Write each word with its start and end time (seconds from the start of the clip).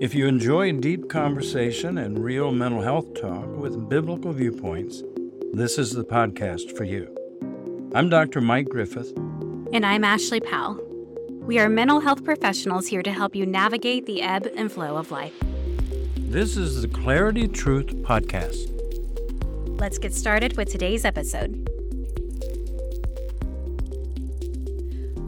If 0.00 0.14
you 0.14 0.26
enjoy 0.26 0.72
deep 0.72 1.10
conversation 1.10 1.98
and 1.98 2.24
real 2.24 2.52
mental 2.52 2.80
health 2.80 3.12
talk 3.20 3.46
with 3.54 3.86
biblical 3.90 4.32
viewpoints, 4.32 5.02
this 5.52 5.76
is 5.76 5.92
the 5.92 6.04
podcast 6.04 6.74
for 6.74 6.84
you. 6.84 7.14
I'm 7.94 8.08
Dr. 8.08 8.40
Mike 8.40 8.70
Griffith. 8.70 9.14
And 9.74 9.84
I'm 9.84 10.02
Ashley 10.02 10.40
Powell. 10.40 10.82
We 11.42 11.58
are 11.58 11.68
mental 11.68 12.00
health 12.00 12.24
professionals 12.24 12.86
here 12.86 13.02
to 13.02 13.12
help 13.12 13.36
you 13.36 13.44
navigate 13.44 14.06
the 14.06 14.22
ebb 14.22 14.48
and 14.56 14.72
flow 14.72 14.96
of 14.96 15.10
life. 15.10 15.34
This 16.16 16.56
is 16.56 16.80
the 16.80 16.88
Clarity 16.88 17.46
Truth 17.46 17.88
Podcast. 17.96 18.70
Let's 19.78 19.98
get 19.98 20.14
started 20.14 20.56
with 20.56 20.70
today's 20.70 21.04
episode. 21.04 21.59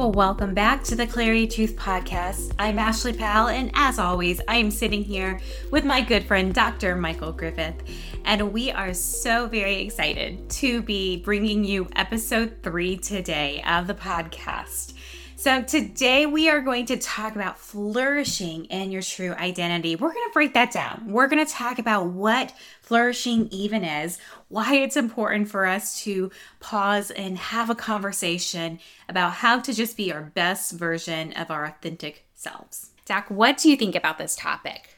Well, 0.02 0.10
welcome 0.10 0.52
back 0.52 0.82
to 0.86 0.96
the 0.96 1.06
Clarity 1.06 1.46
Truth 1.46 1.76
Podcast. 1.76 2.54
I'm 2.58 2.76
Ashley 2.76 3.12
Powell, 3.12 3.46
and 3.46 3.70
as 3.72 4.00
always, 4.00 4.40
I 4.48 4.56
am 4.56 4.72
sitting 4.72 5.04
here 5.04 5.38
with 5.70 5.84
my 5.84 6.00
good 6.00 6.24
friend, 6.24 6.52
Dr. 6.52 6.96
Michael 6.96 7.30
Griffith. 7.30 7.76
And 8.24 8.52
we 8.52 8.72
are 8.72 8.94
so 8.94 9.46
very 9.46 9.76
excited 9.76 10.50
to 10.50 10.82
be 10.82 11.18
bringing 11.18 11.62
you 11.62 11.86
episode 11.94 12.56
three 12.64 12.96
today 12.96 13.62
of 13.64 13.86
the 13.86 13.94
podcast. 13.94 14.94
So, 15.42 15.60
today 15.60 16.24
we 16.24 16.48
are 16.50 16.60
going 16.60 16.86
to 16.86 16.96
talk 16.96 17.34
about 17.34 17.58
flourishing 17.58 18.66
in 18.66 18.92
your 18.92 19.02
true 19.02 19.32
identity. 19.32 19.96
We're 19.96 20.12
going 20.12 20.28
to 20.28 20.32
break 20.32 20.54
that 20.54 20.70
down. 20.70 21.02
We're 21.08 21.26
going 21.26 21.44
to 21.44 21.52
talk 21.52 21.80
about 21.80 22.06
what 22.06 22.54
flourishing 22.80 23.48
even 23.50 23.82
is, 23.82 24.20
why 24.46 24.76
it's 24.76 24.96
important 24.96 25.48
for 25.48 25.66
us 25.66 26.00
to 26.04 26.30
pause 26.60 27.10
and 27.10 27.36
have 27.36 27.70
a 27.70 27.74
conversation 27.74 28.78
about 29.08 29.32
how 29.32 29.58
to 29.58 29.74
just 29.74 29.96
be 29.96 30.12
our 30.12 30.22
best 30.22 30.74
version 30.74 31.32
of 31.32 31.50
our 31.50 31.64
authentic 31.64 32.24
selves. 32.36 32.90
Doc, 33.04 33.24
what 33.28 33.58
do 33.58 33.68
you 33.68 33.76
think 33.76 33.96
about 33.96 34.18
this 34.18 34.36
topic? 34.36 34.96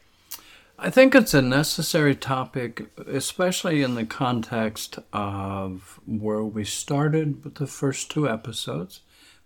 I 0.77 0.91
think 0.91 1.15
it's 1.15 1.33
a 1.33 1.41
necessary 1.41 2.13
topic, 2.13 2.85
especially 3.07 3.81
in 3.81 3.95
the 3.95 4.05
context 4.05 4.99
of 5.11 5.99
where 6.05 6.43
we 6.43 6.65
started 6.65 7.43
with 7.43 7.55
the 7.55 7.65
first 7.65 8.11
two 8.11 8.29
episodes 8.29 8.99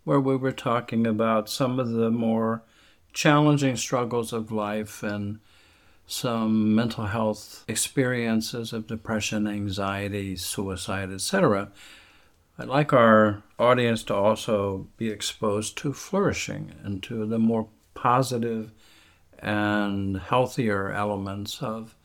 where 0.04 0.20
we 0.20 0.36
were 0.36 0.52
talking 0.52 1.06
about 1.06 1.50
some 1.50 1.80
of 1.80 1.90
the 1.90 2.12
more 2.12 2.64
challenging 3.14 3.76
struggles 3.76 4.34
of 4.34 4.52
life 4.52 5.04
and 5.04 5.40
some 6.08 6.74
mental 6.74 7.06
health 7.06 7.64
experiences 7.68 8.74
of 8.74 8.88
depression, 8.88 9.48
anxiety, 9.48 10.36
suicide, 10.36 11.12
etc. 11.12 11.70
I'd 12.58 12.68
like 12.68 12.92
our 12.92 13.44
audience 13.60 14.04
to 14.04 14.16
also 14.16 14.88
be 14.98 15.10
exposed 15.10 15.78
to 15.78 15.94
flourishing 15.94 16.74
and 16.84 17.04
to 17.04 17.26
the 17.26 17.40
more 17.40 17.68
positive 17.94 18.72
and 19.38 20.18
healthier 20.18 20.92
elements 20.92 21.62
of 21.62 21.96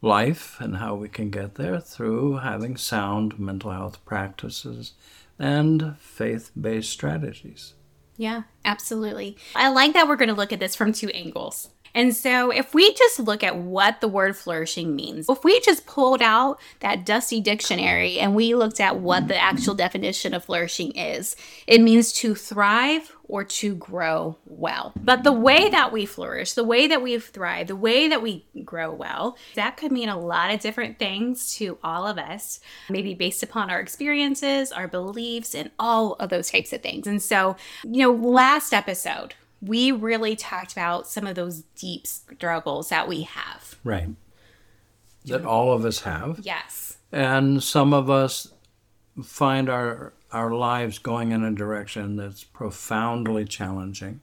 life 0.00 0.56
and 0.58 0.78
how 0.78 0.94
we 0.94 1.08
can 1.08 1.30
get 1.30 1.54
there 1.54 1.78
through 1.78 2.38
having 2.38 2.76
sound 2.76 3.38
mental 3.38 3.70
health 3.70 4.04
practices 4.04 4.94
and 5.38 5.96
faith 5.98 6.50
based 6.58 6.90
strategies. 6.90 7.74
Yeah, 8.16 8.42
absolutely. 8.64 9.36
I 9.54 9.70
like 9.70 9.94
that 9.94 10.06
we're 10.06 10.16
going 10.16 10.28
to 10.28 10.34
look 10.34 10.52
at 10.52 10.60
this 10.60 10.76
from 10.76 10.92
two 10.92 11.08
angles. 11.10 11.70
And 11.94 12.16
so, 12.16 12.50
if 12.50 12.72
we 12.72 12.94
just 12.94 13.18
look 13.18 13.42
at 13.42 13.56
what 13.56 14.00
the 14.00 14.08
word 14.08 14.34
flourishing 14.36 14.96
means, 14.96 15.28
if 15.28 15.44
we 15.44 15.60
just 15.60 15.84
pulled 15.84 16.22
out 16.22 16.58
that 16.80 17.04
dusty 17.04 17.40
dictionary 17.40 18.18
and 18.18 18.34
we 18.34 18.54
looked 18.54 18.80
at 18.80 19.00
what 19.00 19.28
the 19.28 19.36
actual 19.36 19.74
definition 19.74 20.32
of 20.32 20.44
flourishing 20.44 20.92
is, 20.92 21.36
it 21.66 21.82
means 21.82 22.12
to 22.14 22.34
thrive 22.34 23.14
or 23.32 23.44
to 23.44 23.74
grow 23.74 24.36
well. 24.44 24.92
But 24.94 25.24
the 25.24 25.32
way 25.32 25.70
that 25.70 25.90
we 25.90 26.04
flourish, 26.04 26.52
the 26.52 26.62
way 26.64 26.86
that 26.86 27.00
we 27.00 27.18
thrive, 27.18 27.68
the 27.68 27.74
way 27.74 28.06
that 28.06 28.20
we 28.20 28.44
grow 28.62 28.92
well, 28.92 29.38
that 29.54 29.78
could 29.78 29.90
mean 29.90 30.10
a 30.10 30.18
lot 30.18 30.52
of 30.52 30.60
different 30.60 30.98
things 30.98 31.54
to 31.54 31.78
all 31.82 32.06
of 32.06 32.18
us, 32.18 32.60
maybe 32.90 33.14
based 33.14 33.42
upon 33.42 33.70
our 33.70 33.80
experiences, 33.80 34.70
our 34.70 34.86
beliefs, 34.86 35.54
and 35.54 35.70
all 35.78 36.12
of 36.16 36.28
those 36.28 36.50
types 36.50 36.74
of 36.74 36.82
things. 36.82 37.06
And 37.06 37.22
so, 37.22 37.56
you 37.84 38.02
know, 38.02 38.12
last 38.12 38.74
episode, 38.74 39.34
we 39.62 39.92
really 39.92 40.36
talked 40.36 40.72
about 40.72 41.06
some 41.06 41.26
of 41.26 41.34
those 41.34 41.62
deep 41.74 42.06
struggles 42.06 42.90
that 42.90 43.08
we 43.08 43.22
have. 43.22 43.76
Right. 43.82 44.10
That 45.24 45.46
all 45.46 45.72
of 45.72 45.86
us 45.86 46.00
have. 46.00 46.40
Yes. 46.42 46.98
And 47.10 47.62
some 47.62 47.94
of 47.94 48.10
us 48.10 48.52
find 49.24 49.70
our 49.70 50.12
our 50.32 50.52
lives 50.52 50.98
going 50.98 51.32
in 51.32 51.44
a 51.44 51.52
direction 51.52 52.16
that's 52.16 52.44
profoundly 52.44 53.44
challenging. 53.44 54.20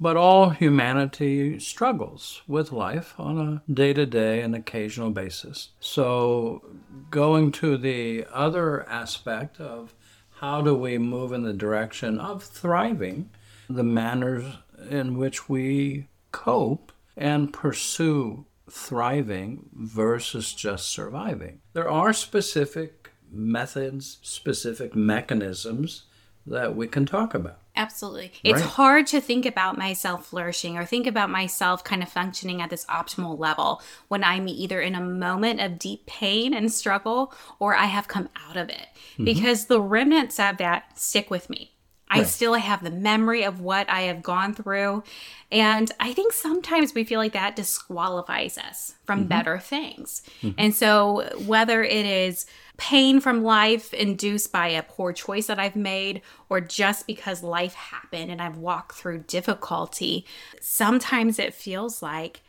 But 0.00 0.16
all 0.16 0.50
humanity 0.50 1.58
struggles 1.60 2.42
with 2.48 2.72
life 2.72 3.14
on 3.18 3.38
a 3.38 3.72
day 3.72 3.92
to 3.92 4.06
day 4.06 4.40
and 4.40 4.54
occasional 4.54 5.10
basis. 5.10 5.70
So, 5.78 6.64
going 7.10 7.52
to 7.52 7.76
the 7.76 8.26
other 8.32 8.88
aspect 8.88 9.60
of 9.60 9.94
how 10.40 10.62
do 10.62 10.74
we 10.74 10.98
move 10.98 11.32
in 11.32 11.42
the 11.44 11.52
direction 11.52 12.18
of 12.18 12.42
thriving, 12.42 13.30
the 13.68 13.84
manners 13.84 14.44
in 14.90 15.16
which 15.16 15.48
we 15.48 16.08
cope 16.32 16.92
and 17.16 17.52
pursue 17.52 18.44
thriving 18.68 19.68
versus 19.72 20.52
just 20.52 20.88
surviving. 20.90 21.60
There 21.72 21.88
are 21.88 22.12
specific 22.12 23.03
methods, 23.34 24.18
specific 24.22 24.94
mechanisms 24.94 26.04
that 26.46 26.76
we 26.76 26.86
can 26.86 27.06
talk 27.06 27.34
about. 27.34 27.58
Absolutely. 27.76 28.32
It's 28.44 28.60
right. 28.60 28.70
hard 28.70 29.06
to 29.08 29.20
think 29.20 29.44
about 29.44 29.76
myself 29.76 30.26
flourishing 30.26 30.78
or 30.78 30.84
think 30.84 31.08
about 31.08 31.28
myself 31.28 31.82
kind 31.82 32.02
of 32.02 32.08
functioning 32.08 32.62
at 32.62 32.70
this 32.70 32.86
optimal 32.86 33.36
level 33.36 33.82
when 34.06 34.22
I'm 34.22 34.46
either 34.46 34.80
in 34.80 34.94
a 34.94 35.00
moment 35.00 35.60
of 35.60 35.78
deep 35.78 36.06
pain 36.06 36.54
and 36.54 36.72
struggle 36.72 37.34
or 37.58 37.74
I 37.74 37.86
have 37.86 38.06
come 38.06 38.28
out 38.48 38.56
of 38.56 38.68
it 38.68 38.86
mm-hmm. 39.14 39.24
because 39.24 39.66
the 39.66 39.80
remnants 39.80 40.38
of 40.38 40.58
that 40.58 40.98
stick 40.98 41.30
with 41.30 41.50
me. 41.50 41.73
I 42.14 42.18
right. 42.18 42.26
still 42.26 42.54
have 42.54 42.84
the 42.84 42.92
memory 42.92 43.42
of 43.42 43.60
what 43.60 43.90
I 43.90 44.02
have 44.02 44.22
gone 44.22 44.54
through. 44.54 45.02
And 45.50 45.90
I 45.98 46.12
think 46.12 46.32
sometimes 46.32 46.94
we 46.94 47.02
feel 47.02 47.18
like 47.18 47.32
that 47.32 47.56
disqualifies 47.56 48.56
us 48.56 48.94
from 49.04 49.20
mm-hmm. 49.20 49.28
better 49.28 49.58
things. 49.58 50.22
Mm-hmm. 50.40 50.54
And 50.56 50.74
so, 50.74 51.28
whether 51.44 51.82
it 51.82 52.06
is 52.06 52.46
pain 52.76 53.20
from 53.20 53.42
life 53.42 53.92
induced 53.92 54.52
by 54.52 54.68
a 54.68 54.84
poor 54.84 55.12
choice 55.12 55.48
that 55.48 55.58
I've 55.58 55.76
made, 55.76 56.22
or 56.48 56.60
just 56.60 57.08
because 57.08 57.42
life 57.42 57.74
happened 57.74 58.30
and 58.30 58.40
I've 58.40 58.58
walked 58.58 58.96
through 58.96 59.24
difficulty, 59.26 60.24
sometimes 60.60 61.40
it 61.40 61.52
feels 61.52 62.00
like 62.00 62.42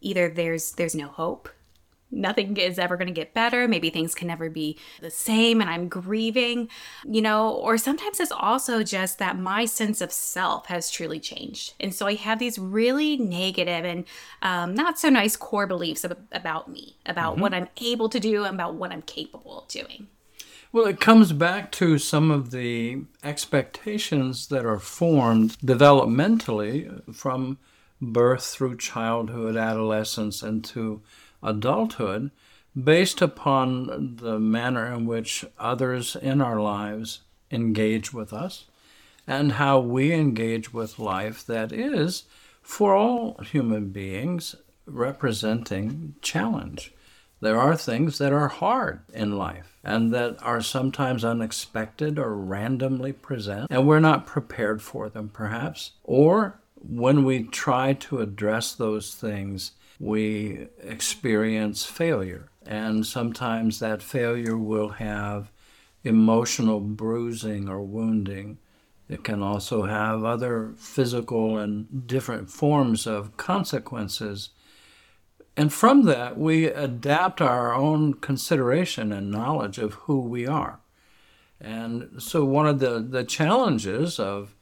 either 0.00 0.28
there's 0.28 0.72
there's 0.72 0.96
no 0.96 1.06
hope 1.06 1.48
nothing 2.12 2.56
is 2.56 2.78
ever 2.78 2.96
going 2.96 3.08
to 3.08 3.12
get 3.12 3.34
better. 3.34 3.66
Maybe 3.66 3.90
things 3.90 4.14
can 4.14 4.28
never 4.28 4.50
be 4.50 4.78
the 5.00 5.10
same 5.10 5.60
and 5.60 5.70
I'm 5.70 5.88
grieving, 5.88 6.68
you 7.04 7.22
know, 7.22 7.50
or 7.50 7.78
sometimes 7.78 8.20
it's 8.20 8.30
also 8.30 8.82
just 8.82 9.18
that 9.18 9.38
my 9.38 9.64
sense 9.64 10.00
of 10.00 10.12
self 10.12 10.66
has 10.66 10.90
truly 10.90 11.18
changed. 11.18 11.74
And 11.80 11.94
so 11.94 12.06
I 12.06 12.14
have 12.14 12.38
these 12.38 12.58
really 12.58 13.16
negative 13.16 13.84
and 13.84 14.04
um, 14.42 14.74
not 14.74 14.98
so 14.98 15.08
nice 15.08 15.36
core 15.36 15.66
beliefs 15.66 16.04
ab- 16.04 16.28
about 16.32 16.70
me, 16.70 16.96
about 17.06 17.32
mm-hmm. 17.32 17.42
what 17.42 17.54
I'm 17.54 17.68
able 17.80 18.08
to 18.10 18.20
do, 18.20 18.44
and 18.44 18.54
about 18.54 18.74
what 18.74 18.92
I'm 18.92 19.02
capable 19.02 19.62
of 19.62 19.68
doing. 19.68 20.08
Well, 20.72 20.86
it 20.86 21.00
comes 21.00 21.32
back 21.32 21.70
to 21.72 21.98
some 21.98 22.30
of 22.30 22.50
the 22.50 23.02
expectations 23.22 24.48
that 24.48 24.64
are 24.64 24.78
formed 24.78 25.58
developmentally 25.58 27.14
from 27.14 27.58
birth 28.00 28.46
through 28.46 28.78
childhood, 28.78 29.56
adolescence, 29.56 30.42
and 30.42 30.64
to 30.64 31.02
adulthood 31.42 32.30
based 32.80 33.20
upon 33.20 34.16
the 34.16 34.38
manner 34.38 34.86
in 34.92 35.06
which 35.06 35.44
others 35.58 36.16
in 36.16 36.40
our 36.40 36.60
lives 36.60 37.20
engage 37.50 38.12
with 38.12 38.32
us 38.32 38.66
and 39.26 39.52
how 39.52 39.78
we 39.78 40.12
engage 40.12 40.72
with 40.72 40.98
life 40.98 41.46
that 41.46 41.72
is, 41.72 42.24
for 42.62 42.94
all 42.94 43.38
human 43.42 43.90
beings, 43.90 44.56
representing 44.86 46.14
challenge. 46.22 46.92
There 47.40 47.58
are 47.58 47.76
things 47.76 48.18
that 48.18 48.32
are 48.32 48.48
hard 48.48 49.00
in 49.12 49.36
life 49.36 49.78
and 49.82 50.14
that 50.14 50.40
are 50.42 50.60
sometimes 50.60 51.24
unexpected 51.24 52.18
or 52.18 52.36
randomly 52.36 53.12
present, 53.12 53.66
and 53.70 53.86
we're 53.86 54.00
not 54.00 54.26
prepared 54.26 54.80
for 54.80 55.08
them, 55.08 55.28
perhaps. 55.28 55.92
Or 56.04 56.60
when 56.76 57.24
we 57.24 57.42
try 57.44 57.94
to 57.94 58.20
address 58.20 58.72
those 58.74 59.14
things 59.14 59.72
we 60.02 60.66
experience 60.82 61.84
failure. 61.84 62.48
And 62.66 63.06
sometimes 63.06 63.78
that 63.78 64.02
failure 64.02 64.58
will 64.58 64.88
have 64.88 65.52
emotional 66.02 66.80
bruising 66.80 67.68
or 67.68 67.80
wounding. 67.82 68.58
It 69.08 69.22
can 69.22 69.44
also 69.44 69.84
have 69.84 70.24
other 70.24 70.74
physical 70.76 71.56
and 71.56 72.04
different 72.04 72.50
forms 72.50 73.06
of 73.06 73.36
consequences. 73.36 74.48
And 75.56 75.72
from 75.72 76.02
that, 76.06 76.36
we 76.36 76.66
adapt 76.66 77.40
our 77.40 77.72
own 77.72 78.14
consideration 78.14 79.12
and 79.12 79.30
knowledge 79.30 79.78
of 79.78 79.94
who 79.94 80.20
we 80.20 80.48
are. 80.48 80.80
And 81.60 82.20
so, 82.20 82.44
one 82.44 82.66
of 82.66 82.80
the, 82.80 82.98
the 82.98 83.22
challenges 83.22 84.18
of 84.18 84.56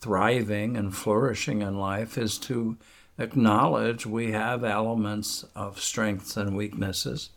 thriving 0.00 0.78
and 0.78 0.96
flourishing 0.96 1.60
in 1.60 1.78
life 1.78 2.16
is 2.16 2.38
to 2.38 2.78
acknowledge 3.18 4.06
we 4.06 4.32
have 4.32 4.64
elements 4.64 5.44
of 5.54 5.80
strengths 5.80 6.36
and 6.36 6.56
weaknesses. 6.56 7.30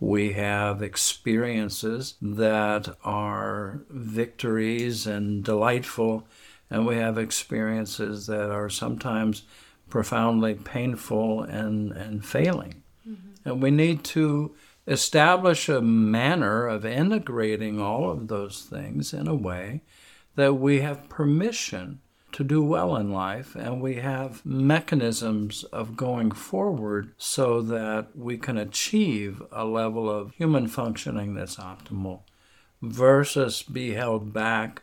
We 0.00 0.32
have 0.32 0.82
experiences 0.82 2.14
that 2.20 2.96
are 3.04 3.82
victories 3.88 5.06
and 5.06 5.44
delightful, 5.44 6.26
and 6.68 6.86
we 6.86 6.96
have 6.96 7.18
experiences 7.18 8.26
that 8.26 8.50
are 8.50 8.68
sometimes 8.68 9.44
profoundly 9.88 10.54
painful 10.54 11.42
and, 11.42 11.92
and 11.92 12.24
failing. 12.24 12.82
Mm-hmm. 13.08 13.48
And 13.48 13.62
we 13.62 13.70
need 13.70 14.02
to 14.04 14.54
establish 14.86 15.68
a 15.68 15.80
manner 15.80 16.66
of 16.66 16.84
integrating 16.84 17.80
all 17.80 18.10
of 18.10 18.28
those 18.28 18.62
things 18.62 19.14
in 19.14 19.28
a 19.28 19.34
way 19.34 19.82
that 20.34 20.54
we 20.54 20.80
have 20.80 21.08
permission 21.08 22.00
to 22.32 22.42
do 22.42 22.62
well 22.62 22.96
in 22.96 23.12
life 23.12 23.54
and 23.54 23.80
we 23.80 23.96
have 23.96 24.44
mechanisms 24.44 25.64
of 25.64 25.96
going 25.96 26.30
forward 26.30 27.12
so 27.18 27.60
that 27.62 28.08
we 28.16 28.36
can 28.36 28.56
achieve 28.56 29.42
a 29.52 29.64
level 29.64 30.10
of 30.10 30.34
human 30.34 30.66
functioning 30.66 31.34
that's 31.34 31.56
optimal 31.56 32.20
versus 32.80 33.62
be 33.62 33.92
held 33.92 34.32
back 34.32 34.82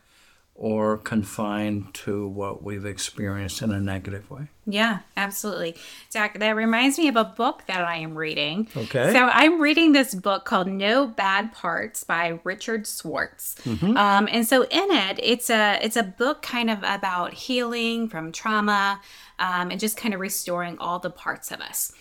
or 0.60 0.98
confined 0.98 1.94
to 1.94 2.28
what 2.28 2.62
we've 2.62 2.86
experienced 2.86 3.62
in 3.62 3.72
a 3.72 3.80
negative 3.80 4.30
way. 4.30 4.42
Yeah, 4.66 5.00
absolutely. 5.16 5.78
Doc, 6.12 6.38
that 6.38 6.52
reminds 6.52 6.98
me 6.98 7.08
of 7.08 7.16
a 7.16 7.24
book 7.24 7.64
that 7.68 7.86
I 7.86 7.96
am 7.96 8.14
reading. 8.14 8.68
Okay. 8.76 9.14
So 9.14 9.20
I'm 9.20 9.62
reading 9.62 9.94
this 9.94 10.14
book 10.14 10.44
called 10.44 10.68
No 10.68 11.08
Bad 11.08 11.54
Parts 11.54 12.04
by 12.04 12.42
Richard 12.44 12.86
Schwartz. 12.86 13.56
Mm-hmm. 13.64 13.96
Um, 13.96 14.28
and 14.30 14.46
so 14.46 14.64
in 14.64 14.92
it, 14.92 15.22
it's 15.24 15.50
a 15.50 15.80
it's 15.82 15.96
a 15.96 16.04
book 16.04 16.42
kind 16.42 16.70
of 16.70 16.80
about 16.80 17.34
healing 17.34 18.10
from 18.10 18.34
trauma 18.34 19.00
um, 19.40 19.72
and 19.72 19.80
just 19.80 19.96
kind 19.96 20.14
of 20.14 20.20
restoring 20.20 20.78
all 20.78 21.00
the 21.00 21.10
parts 21.10 21.52
of 21.52 21.62
us. 21.62 21.94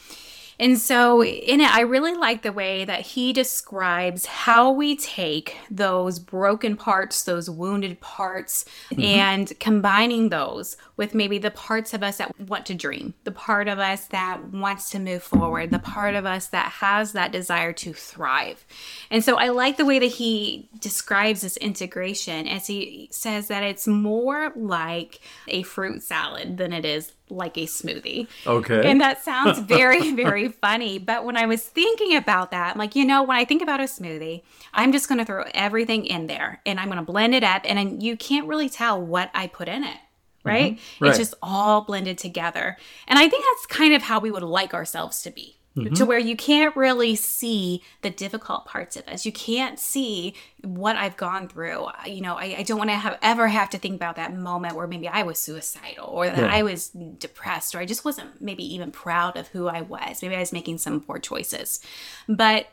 And 0.61 0.79
so, 0.79 1.23
in 1.23 1.61
it, 1.61 1.73
I 1.73 1.83
really 1.83 2.15
like 2.15 2.43
the 2.43 2.53
way 2.53 2.85
that 2.85 3.01
he 3.01 3.33
describes 3.33 4.27
how 4.27 4.73
we 4.73 4.97
take 4.97 5.57
those 5.71 6.19
broken 6.19 6.77
parts, 6.77 7.23
those 7.23 7.49
wounded 7.49 8.01
parts, 8.01 8.65
mm-hmm. 8.91 9.01
and 9.01 9.61
combining 9.61 10.31
those 10.31 10.77
with 10.97 11.15
maybe 11.15 11.39
the 11.39 11.53
parts 11.53 11.95
of 11.95 12.03
us 12.03 12.17
that 12.17 12.39
want 12.41 12.67
to 12.67 12.75
dream, 12.75 13.15
the 13.23 13.31
part 13.31 13.69
of 13.69 13.79
us 13.79 14.07
that 14.09 14.53
wants 14.53 14.91
to 14.91 14.99
move 14.99 15.23
forward, 15.23 15.71
the 15.71 15.79
part 15.79 16.17
of 16.17 16.27
us 16.27 16.49
that 16.49 16.73
has 16.73 17.13
that 17.13 17.31
desire 17.31 17.73
to 17.75 17.93
thrive. 17.93 18.67
And 19.11 19.23
so, 19.23 19.37
I 19.37 19.51
like 19.51 19.77
the 19.77 19.85
way 19.85 20.01
that 20.01 20.07
he 20.07 20.69
describes 20.81 21.43
this 21.43 21.57
integration 21.59 22.49
as 22.49 22.67
he 22.67 23.09
says 23.13 23.47
that 23.49 23.63
it's 23.63 23.87
more 23.87 24.53
like 24.57 25.21
a 25.47 25.63
fruit 25.63 26.03
salad 26.03 26.57
than 26.57 26.73
it 26.73 26.85
is 26.85 27.13
like 27.31 27.57
a 27.57 27.67
smoothie. 27.67 28.27
Okay. 28.47 28.91
And 28.91 29.01
that 29.01 29.23
sounds 29.23 29.59
very, 29.59 30.13
very 30.15 30.48
funny. 30.49 30.99
But 30.99 31.25
when 31.25 31.37
I 31.37 31.47
was 31.47 31.63
thinking 31.63 32.17
about 32.17 32.51
that, 32.51 32.73
I'm 32.73 32.79
like, 32.79 32.97
you 32.97 33.05
know, 33.05 33.23
when 33.23 33.37
I 33.37 33.45
think 33.45 33.63
about 33.63 33.81
a 33.81 33.85
smoothie, 33.85 34.43
I'm 34.73 34.93
just 34.93 35.09
going 35.09 35.19
to 35.19 35.25
throw 35.25 35.45
everything 35.55 36.07
in 36.07 36.27
there 36.27 36.61
and 36.67 36.79
I'm 36.79 36.87
going 36.87 36.99
to 36.99 37.05
blend 37.05 37.35
it 37.35 37.45
up. 37.45 37.63
And 37.65 38.03
you 38.03 38.17
can't 38.17 38.47
really 38.47 38.69
tell 38.69 39.01
what 39.01 39.31
I 39.35 39.47
put 39.47 39.69
in 39.69 39.85
it. 39.85 39.99
Right? 40.45 40.77
Mm-hmm. 40.77 41.05
right? 41.05 41.09
It's 41.11 41.19
just 41.19 41.35
all 41.43 41.83
blended 41.83 42.17
together. 42.17 42.79
And 43.07 43.19
I 43.19 43.29
think 43.29 43.45
that's 43.45 43.67
kind 43.67 43.93
of 43.93 44.03
how 44.03 44.19
we 44.19 44.31
would 44.31 44.43
like 44.43 44.73
ourselves 44.73 45.21
to 45.23 45.31
be 45.31 45.58
mm-hmm. 45.85 45.95
to 45.95 46.05
where 46.05 46.19
you 46.19 46.37
can't 46.37 46.75
really 46.77 47.15
see 47.15 47.83
the 48.03 48.11
difficult 48.11 48.65
parts 48.65 48.97
of 48.97 49.07
us. 49.09 49.25
You 49.25 49.33
can't 49.33 49.79
see 49.79 50.35
what 50.63 50.97
I've 50.97 51.17
gone 51.17 51.49
through. 51.49 51.87
You 52.07 52.21
know, 52.21 52.35
I, 52.35 52.57
I 52.59 52.63
don't 52.63 52.79
want 52.79 52.91
to 52.91 52.97
have 52.97 53.19
ever 53.23 53.49
have 53.49 53.71
to 53.71 53.79
think 53.79 53.95
about 53.97 54.17
that 54.17 54.35
moment 54.35 54.77
where 54.77 54.87
maybe 54.87 55.09
I 55.09 55.23
was 55.23 55.39
suicidal 55.39 56.07
or 56.07 56.27
that 56.27 56.39
yeah. 56.39 56.53
I 56.53 56.63
was 56.63 56.89
depressed 56.89 57.75
or 57.75 57.79
I 57.79 57.87
just 57.87 58.05
wasn't 58.05 58.41
maybe 58.41 58.65
even 58.75 58.91
proud 58.91 59.37
of 59.37 59.49
who 59.49 59.69
I 59.69 59.83
was. 59.83 60.23
Maybe 60.23 60.35
I 60.37 60.41
was 60.41 60.53
making 60.53 60.79
some 60.79 61.01
poor 61.01 61.19
choices. 61.19 61.81
But 62.29 62.69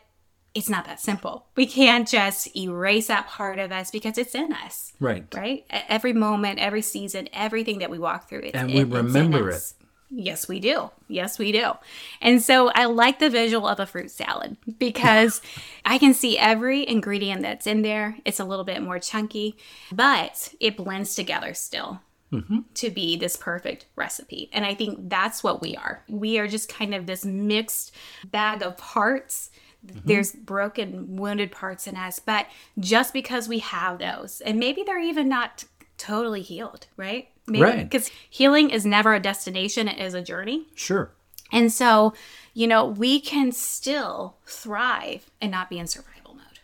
it's 0.55 0.69
not 0.69 0.85
that 0.85 1.01
simple. 1.01 1.47
We 1.57 1.65
can't 1.65 2.07
just 2.07 2.55
erase 2.55 3.07
that 3.07 3.27
part 3.27 3.59
of 3.59 3.73
us 3.73 3.91
because 3.91 4.17
it's 4.17 4.33
in 4.33 4.53
us. 4.53 4.93
Right. 5.01 5.25
Right? 5.35 5.65
Every 5.69 6.13
moment, 6.13 6.59
every 6.59 6.81
season, 6.81 7.27
everything 7.33 7.79
that 7.79 7.89
we 7.89 7.99
walk 7.99 8.29
through, 8.29 8.39
it's, 8.45 8.55
and 8.55 8.69
we 8.69 8.79
it, 8.79 8.87
remember 8.87 9.49
it. 9.49 9.73
Yes, 10.09 10.47
we 10.47 10.59
do. 10.59 10.91
Yes, 11.07 11.39
we 11.39 11.51
do. 11.51 11.73
And 12.21 12.41
so 12.41 12.69
I 12.69 12.85
like 12.85 13.19
the 13.19 13.29
visual 13.29 13.67
of 13.67 13.79
a 13.79 13.85
fruit 13.85 14.11
salad 14.11 14.57
because 14.77 15.41
I 15.85 15.97
can 15.97 16.13
see 16.13 16.37
every 16.37 16.87
ingredient 16.87 17.41
that's 17.41 17.67
in 17.67 17.81
there. 17.81 18.17
It's 18.23 18.39
a 18.39 18.45
little 18.45 18.65
bit 18.65 18.81
more 18.81 18.99
chunky, 18.99 19.57
but 19.91 20.53
it 20.59 20.77
blends 20.77 21.15
together 21.15 21.53
still. 21.53 22.01
Mm-hmm. 22.31 22.61
To 22.73 22.89
be 22.89 23.15
this 23.15 23.37
perfect 23.37 23.85
recipe. 23.95 24.49
And 24.51 24.65
I 24.65 24.73
think 24.73 25.09
that's 25.09 25.43
what 25.43 25.61
we 25.61 25.75
are. 25.75 26.03
We 26.09 26.39
are 26.39 26.47
just 26.47 26.67
kind 26.67 26.93
of 26.93 27.05
this 27.05 27.23
mixed 27.23 27.93
bag 28.25 28.63
of 28.63 28.75
parts 28.77 29.51
Mm-hmm. 29.85 30.07
There's 30.07 30.31
broken, 30.31 31.15
wounded 31.17 31.51
parts 31.51 31.87
in 31.87 31.95
us, 31.95 32.19
but 32.19 32.47
just 32.79 33.13
because 33.13 33.47
we 33.47 33.59
have 33.59 33.99
those, 33.99 34.41
and 34.41 34.59
maybe 34.59 34.83
they're 34.83 34.99
even 34.99 35.29
not 35.29 35.65
totally 35.97 36.41
healed, 36.41 36.87
right? 36.97 37.29
Maybe, 37.47 37.63
right. 37.63 37.83
Because 37.89 38.09
healing 38.29 38.69
is 38.69 38.85
never 38.85 39.13
a 39.13 39.19
destination, 39.19 39.87
it 39.87 39.99
is 39.99 40.13
a 40.13 40.21
journey. 40.21 40.67
Sure. 40.75 41.11
And 41.51 41.71
so, 41.71 42.13
you 42.53 42.67
know, 42.67 42.85
we 42.85 43.19
can 43.19 43.51
still 43.51 44.37
thrive 44.45 45.29
and 45.39 45.51
not 45.51 45.69
be 45.69 45.77
in 45.77 45.87
survival 45.87 46.33
mode. 46.33 46.59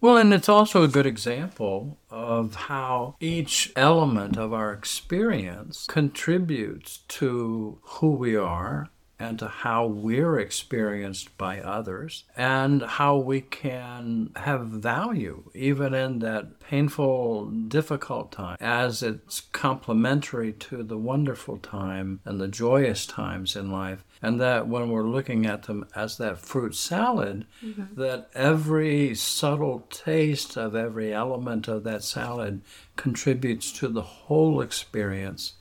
Well, 0.00 0.16
and 0.16 0.32
it's 0.34 0.48
also 0.48 0.82
a 0.82 0.88
good 0.88 1.06
example 1.06 1.98
of 2.10 2.54
how 2.54 3.16
each 3.20 3.72
element 3.74 4.36
of 4.36 4.52
our 4.52 4.72
experience 4.72 5.86
contributes 5.88 6.98
to 7.08 7.78
who 7.82 8.10
we 8.10 8.36
are 8.36 8.90
and 9.18 9.38
to 9.38 9.48
how 9.48 9.86
we're 9.86 10.38
experienced 10.38 11.36
by 11.36 11.60
others 11.60 12.24
and 12.36 12.82
how 12.82 13.16
we 13.16 13.40
can 13.40 14.30
have 14.36 14.66
value 14.66 15.42
even 15.54 15.92
in 15.94 16.20
that 16.20 16.60
painful, 16.60 17.46
difficult 17.46 18.30
time 18.30 18.56
as 18.60 19.02
it's 19.02 19.40
complementary 19.52 20.52
to 20.52 20.82
the 20.82 20.98
wonderful 20.98 21.58
time 21.58 22.20
and 22.24 22.40
the 22.40 22.48
joyous 22.48 23.06
times 23.06 23.56
in 23.56 23.70
life. 23.70 24.04
And 24.20 24.40
that 24.40 24.66
when 24.66 24.90
we're 24.90 25.08
looking 25.08 25.46
at 25.46 25.64
them 25.64 25.86
as 25.94 26.16
that 26.18 26.38
fruit 26.38 26.74
salad, 26.74 27.46
mm-hmm. 27.64 28.00
that 28.00 28.28
every 28.34 29.14
subtle 29.14 29.86
taste 29.90 30.56
of 30.56 30.74
every 30.74 31.12
element 31.12 31.68
of 31.68 31.84
that 31.84 32.02
salad 32.02 32.62
contributes 32.96 33.70
to 33.72 33.88
the 33.88 34.02
whole 34.02 34.60
experience 34.60 35.54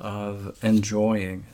of 0.00 0.58
enjoying 0.62 1.44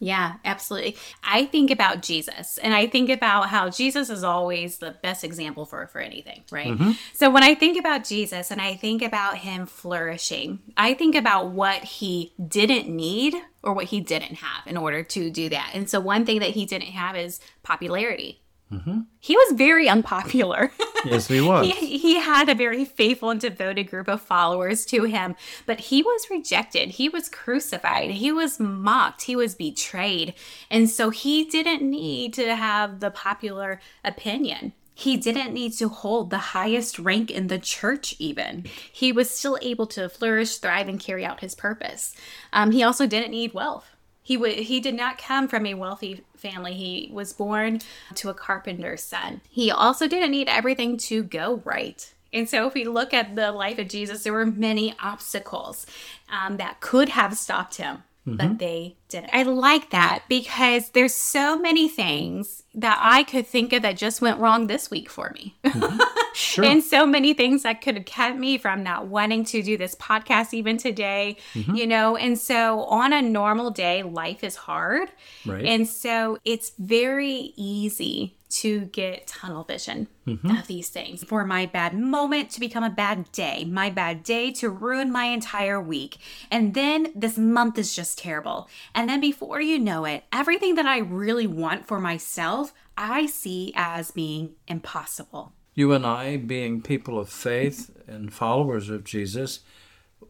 yeah, 0.00 0.34
absolutely. 0.44 0.96
I 1.24 1.44
think 1.46 1.70
about 1.70 2.02
Jesus 2.02 2.58
and 2.58 2.72
I 2.72 2.86
think 2.86 3.10
about 3.10 3.48
how 3.48 3.68
Jesus 3.68 4.10
is 4.10 4.22
always 4.22 4.78
the 4.78 4.92
best 5.02 5.24
example 5.24 5.64
for 5.64 5.86
for 5.88 6.00
anything, 6.00 6.44
right? 6.52 6.72
Mm-hmm. 6.72 6.92
So 7.14 7.30
when 7.30 7.42
I 7.42 7.54
think 7.54 7.76
about 7.78 8.04
Jesus 8.04 8.50
and 8.52 8.60
I 8.60 8.74
think 8.74 9.02
about 9.02 9.38
him 9.38 9.66
flourishing, 9.66 10.60
I 10.76 10.94
think 10.94 11.16
about 11.16 11.50
what 11.50 11.82
he 11.82 12.32
didn't 12.46 12.88
need 12.88 13.34
or 13.62 13.72
what 13.72 13.86
he 13.86 14.00
didn't 14.00 14.36
have 14.36 14.66
in 14.66 14.76
order 14.76 15.02
to 15.02 15.30
do 15.30 15.48
that. 15.48 15.72
And 15.74 15.90
so 15.90 15.98
one 15.98 16.24
thing 16.24 16.38
that 16.40 16.50
he 16.50 16.64
didn't 16.64 16.88
have 16.88 17.16
is 17.16 17.40
popularity. 17.64 18.40
Mm-hmm. 18.72 19.00
He 19.20 19.36
was 19.36 19.52
very 19.56 19.88
unpopular. 19.88 20.72
Yes, 21.04 21.28
he 21.28 21.40
was. 21.40 21.64
he, 21.64 21.96
he 21.96 22.18
had 22.18 22.48
a 22.48 22.56
very 22.56 22.84
faithful 22.84 23.30
and 23.30 23.40
devoted 23.40 23.84
group 23.88 24.08
of 24.08 24.20
followers 24.20 24.84
to 24.86 25.04
him, 25.04 25.36
but 25.64 25.78
he 25.78 26.02
was 26.02 26.26
rejected. 26.28 26.90
He 26.90 27.08
was 27.08 27.28
crucified. 27.28 28.10
He 28.10 28.32
was 28.32 28.58
mocked. 28.58 29.22
He 29.22 29.36
was 29.36 29.54
betrayed. 29.54 30.34
And 30.72 30.90
so 30.90 31.10
he 31.10 31.44
didn't 31.44 31.88
need 31.88 32.34
to 32.34 32.56
have 32.56 32.98
the 32.98 33.12
popular 33.12 33.80
opinion. 34.04 34.72
He 34.92 35.16
didn't 35.16 35.54
need 35.54 35.74
to 35.74 35.88
hold 35.88 36.30
the 36.30 36.38
highest 36.38 36.98
rank 36.98 37.30
in 37.30 37.46
the 37.46 37.60
church, 37.60 38.16
even. 38.18 38.64
He 38.90 39.12
was 39.12 39.30
still 39.30 39.56
able 39.62 39.86
to 39.86 40.08
flourish, 40.08 40.56
thrive, 40.56 40.88
and 40.88 40.98
carry 40.98 41.24
out 41.24 41.38
his 41.38 41.54
purpose. 41.54 42.12
Um, 42.52 42.72
he 42.72 42.82
also 42.82 43.06
didn't 43.06 43.30
need 43.30 43.54
wealth. 43.54 43.86
He 44.28 44.34
w- 44.36 44.62
he 44.62 44.78
did 44.78 44.94
not 44.94 45.16
come 45.16 45.48
from 45.48 45.64
a 45.64 45.72
wealthy 45.72 46.22
family. 46.36 46.74
He 46.74 47.08
was 47.10 47.32
born 47.32 47.80
to 48.16 48.28
a 48.28 48.34
carpenter's 48.34 49.02
son. 49.02 49.40
He 49.48 49.70
also 49.70 50.06
didn't 50.06 50.32
need 50.32 50.50
everything 50.50 50.98
to 50.98 51.22
go 51.22 51.62
right. 51.64 52.12
And 52.30 52.46
so, 52.46 52.66
if 52.66 52.74
we 52.74 52.84
look 52.84 53.14
at 53.14 53.36
the 53.36 53.52
life 53.52 53.78
of 53.78 53.88
Jesus, 53.88 54.24
there 54.24 54.34
were 54.34 54.44
many 54.44 54.94
obstacles 55.02 55.86
um, 56.30 56.58
that 56.58 56.80
could 56.80 57.08
have 57.08 57.38
stopped 57.38 57.76
him 57.76 58.02
mm-hmm. 58.36 58.48
but 58.48 58.58
they 58.58 58.96
didn't. 59.08 59.30
I 59.32 59.42
like 59.42 59.90
that 59.90 60.24
because 60.28 60.90
there's 60.90 61.14
so 61.14 61.58
many 61.58 61.88
things 61.88 62.62
that 62.74 62.98
I 63.00 63.24
could 63.24 63.46
think 63.46 63.72
of 63.72 63.82
that 63.82 63.96
just 63.96 64.20
went 64.20 64.38
wrong 64.38 64.66
this 64.66 64.90
week 64.90 65.10
for 65.10 65.30
me. 65.34 65.56
Mm-hmm. 65.68 65.98
Sure. 66.34 66.64
and 66.64 66.84
so 66.84 67.04
many 67.04 67.34
things 67.34 67.64
that 67.64 67.80
could 67.80 67.96
have 67.96 68.04
kept 68.04 68.38
me 68.38 68.58
from 68.58 68.84
not 68.84 69.08
wanting 69.08 69.44
to 69.46 69.60
do 69.60 69.76
this 69.76 69.96
podcast 69.96 70.54
even 70.54 70.76
today, 70.76 71.36
mm-hmm. 71.54 71.74
you 71.74 71.84
know. 71.84 72.16
And 72.16 72.38
so 72.38 72.82
on 72.84 73.12
a 73.12 73.20
normal 73.20 73.72
day, 73.72 74.04
life 74.04 74.44
is 74.44 74.54
hard. 74.54 75.10
Right. 75.44 75.64
And 75.64 75.88
so 75.88 76.38
it's 76.44 76.70
very 76.78 77.52
easy 77.56 78.37
to 78.48 78.86
get 78.86 79.26
tunnel 79.26 79.64
vision 79.64 80.08
mm-hmm. 80.26 80.50
of 80.50 80.66
these 80.66 80.88
things. 80.88 81.22
For 81.24 81.44
my 81.44 81.66
bad 81.66 81.98
moment 81.98 82.50
to 82.50 82.60
become 82.60 82.84
a 82.84 82.90
bad 82.90 83.30
day, 83.32 83.64
my 83.64 83.90
bad 83.90 84.22
day 84.22 84.50
to 84.52 84.70
ruin 84.70 85.12
my 85.12 85.26
entire 85.26 85.80
week. 85.80 86.18
And 86.50 86.74
then 86.74 87.12
this 87.14 87.36
month 87.36 87.78
is 87.78 87.94
just 87.94 88.18
terrible. 88.18 88.68
And 88.94 89.08
then 89.08 89.20
before 89.20 89.60
you 89.60 89.78
know 89.78 90.04
it, 90.04 90.24
everything 90.32 90.74
that 90.76 90.86
I 90.86 90.98
really 90.98 91.46
want 91.46 91.86
for 91.86 92.00
myself, 92.00 92.72
I 92.96 93.26
see 93.26 93.72
as 93.76 94.10
being 94.10 94.54
impossible. 94.66 95.52
You 95.74 95.92
and 95.92 96.04
I, 96.04 96.38
being 96.38 96.82
people 96.82 97.18
of 97.18 97.28
faith 97.28 97.90
and 98.08 98.32
followers 98.32 98.90
of 98.90 99.04
Jesus, 99.04 99.60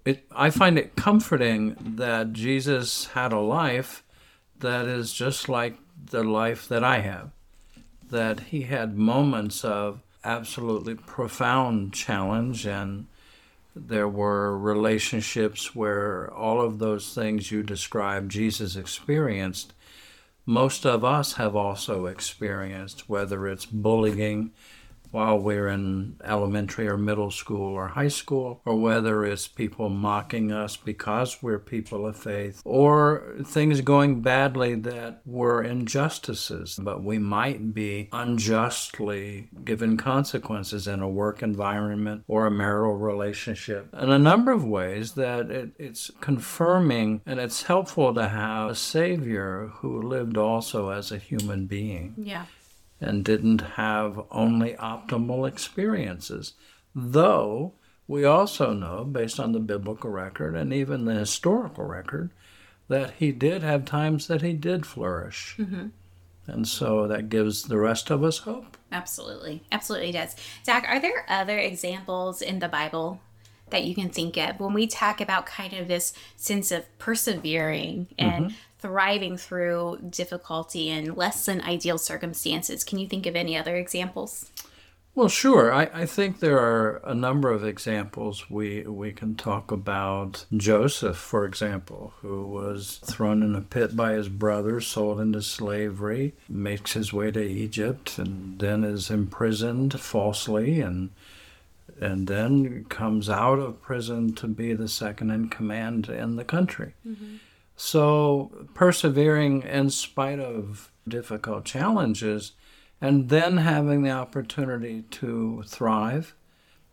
it, 0.04 0.26
I 0.30 0.50
find 0.50 0.78
it 0.78 0.96
comforting 0.96 1.76
that 1.80 2.32
Jesus 2.32 3.06
had 3.06 3.32
a 3.32 3.40
life 3.40 4.04
that 4.58 4.86
is 4.86 5.12
just 5.12 5.48
like 5.48 5.78
the 6.10 6.24
life 6.24 6.68
that 6.68 6.84
I 6.84 7.00
have 7.00 7.30
that 8.10 8.40
he 8.40 8.62
had 8.62 8.96
moments 8.96 9.64
of 9.64 10.00
absolutely 10.24 10.94
profound 10.94 11.92
challenge 11.92 12.66
and 12.66 13.06
there 13.76 14.08
were 14.08 14.58
relationships 14.58 15.74
where 15.74 16.32
all 16.32 16.60
of 16.60 16.78
those 16.78 17.14
things 17.14 17.52
you 17.52 17.62
described 17.62 18.30
Jesus 18.30 18.74
experienced 18.74 19.72
most 20.44 20.84
of 20.86 21.04
us 21.04 21.34
have 21.34 21.54
also 21.54 22.06
experienced 22.06 23.08
whether 23.08 23.46
it's 23.46 23.66
bullying 23.66 24.50
while 25.10 25.38
we're 25.38 25.68
in 25.68 26.16
elementary 26.24 26.88
or 26.88 26.96
middle 26.96 27.30
school 27.30 27.74
or 27.74 27.88
high 27.88 28.08
school, 28.08 28.60
or 28.64 28.76
whether 28.76 29.24
it's 29.24 29.48
people 29.48 29.88
mocking 29.88 30.52
us 30.52 30.76
because 30.76 31.42
we're 31.42 31.58
people 31.58 32.06
of 32.06 32.16
faith, 32.16 32.62
or 32.64 33.34
things 33.44 33.80
going 33.80 34.20
badly 34.20 34.74
that 34.74 35.20
were 35.24 35.62
injustices, 35.62 36.78
but 36.82 37.02
we 37.02 37.18
might 37.18 37.74
be 37.74 38.08
unjustly 38.12 39.48
given 39.64 39.96
consequences 39.96 40.86
in 40.86 41.00
a 41.00 41.08
work 41.08 41.42
environment 41.42 42.22
or 42.26 42.46
a 42.46 42.50
marital 42.50 42.96
relationship. 42.96 43.88
In 44.00 44.10
a 44.10 44.18
number 44.18 44.52
of 44.52 44.64
ways 44.64 45.12
that 45.12 45.50
it, 45.50 45.70
it's 45.78 46.10
confirming 46.20 47.20
and 47.26 47.38
it's 47.40 47.62
helpful 47.62 48.14
to 48.14 48.28
have 48.28 48.70
a 48.70 48.74
Savior 48.74 49.70
who 49.76 50.02
lived 50.02 50.36
also 50.36 50.90
as 50.90 51.12
a 51.12 51.18
human 51.18 51.66
being 51.66 52.14
Yeah. 52.16 52.44
And 53.00 53.24
didn't 53.24 53.60
have 53.60 54.20
only 54.30 54.74
optimal 54.74 55.46
experiences. 55.46 56.54
Though 56.94 57.74
we 58.08 58.24
also 58.24 58.72
know, 58.72 59.04
based 59.04 59.38
on 59.38 59.52
the 59.52 59.60
biblical 59.60 60.10
record 60.10 60.56
and 60.56 60.72
even 60.72 61.04
the 61.04 61.14
historical 61.14 61.84
record, 61.84 62.30
that 62.88 63.12
he 63.18 63.30
did 63.30 63.62
have 63.62 63.84
times 63.84 64.26
that 64.26 64.42
he 64.42 64.52
did 64.54 64.86
flourish. 64.86 65.54
Mm-hmm. 65.58 65.88
And 66.46 66.66
so 66.66 67.06
that 67.06 67.28
gives 67.28 67.64
the 67.64 67.78
rest 67.78 68.10
of 68.10 68.24
us 68.24 68.38
hope. 68.38 68.78
Absolutely. 68.90 69.62
Absolutely 69.70 70.12
does. 70.12 70.34
Doc, 70.64 70.84
are 70.88 70.98
there 70.98 71.26
other 71.28 71.58
examples 71.58 72.40
in 72.40 72.58
the 72.58 72.68
Bible 72.68 73.20
that 73.68 73.84
you 73.84 73.94
can 73.94 74.08
think 74.08 74.38
of 74.38 74.58
when 74.58 74.72
we 74.72 74.86
talk 74.86 75.20
about 75.20 75.44
kind 75.44 75.74
of 75.74 75.88
this 75.88 76.14
sense 76.36 76.72
of 76.72 76.86
persevering 76.98 78.08
and 78.18 78.46
mm-hmm. 78.46 78.56
Thriving 78.78 79.36
through 79.36 79.98
difficulty 80.08 80.88
and 80.90 81.16
less 81.16 81.46
than 81.46 81.60
ideal 81.62 81.98
circumstances? 81.98 82.84
Can 82.84 82.98
you 82.98 83.08
think 83.08 83.26
of 83.26 83.36
any 83.36 83.56
other 83.56 83.76
examples? 83.76 84.50
Well, 85.18 85.28
sure. 85.28 85.72
I, 85.72 85.90
I 85.92 86.06
think 86.06 86.38
there 86.38 86.58
are 86.58 87.00
a 87.02 87.12
number 87.12 87.50
of 87.50 87.64
examples 87.64 88.48
we 88.48 88.82
we 88.82 89.10
can 89.10 89.34
talk 89.34 89.72
about. 89.72 90.44
Joseph, 90.56 91.16
for 91.16 91.44
example, 91.44 92.12
who 92.20 92.46
was 92.46 92.98
thrown 92.98 93.42
in 93.42 93.56
a 93.56 93.60
pit 93.60 93.96
by 93.96 94.12
his 94.12 94.28
brothers, 94.28 94.86
sold 94.86 95.18
into 95.18 95.42
slavery, 95.42 96.34
makes 96.48 96.92
his 96.92 97.12
way 97.12 97.32
to 97.32 97.42
Egypt, 97.42 98.16
and 98.16 98.60
then 98.60 98.84
is 98.84 99.10
imprisoned 99.10 99.98
falsely, 99.98 100.80
and 100.80 101.10
and 102.00 102.28
then 102.28 102.84
comes 102.84 103.28
out 103.28 103.58
of 103.58 103.82
prison 103.82 104.34
to 104.34 104.46
be 104.46 104.72
the 104.72 104.86
second 104.86 105.30
in 105.30 105.48
command 105.48 106.08
in 106.08 106.36
the 106.36 106.44
country. 106.44 106.94
Mm-hmm. 107.04 107.38
So 107.80 108.66
persevering 108.74 109.62
in 109.62 109.90
spite 109.90 110.40
of 110.40 110.90
difficult 111.06 111.64
challenges 111.64 112.52
and 113.00 113.28
then 113.28 113.58
having 113.58 114.02
the 114.02 114.10
opportunity 114.10 115.02
to 115.02 115.62
thrive 115.64 116.34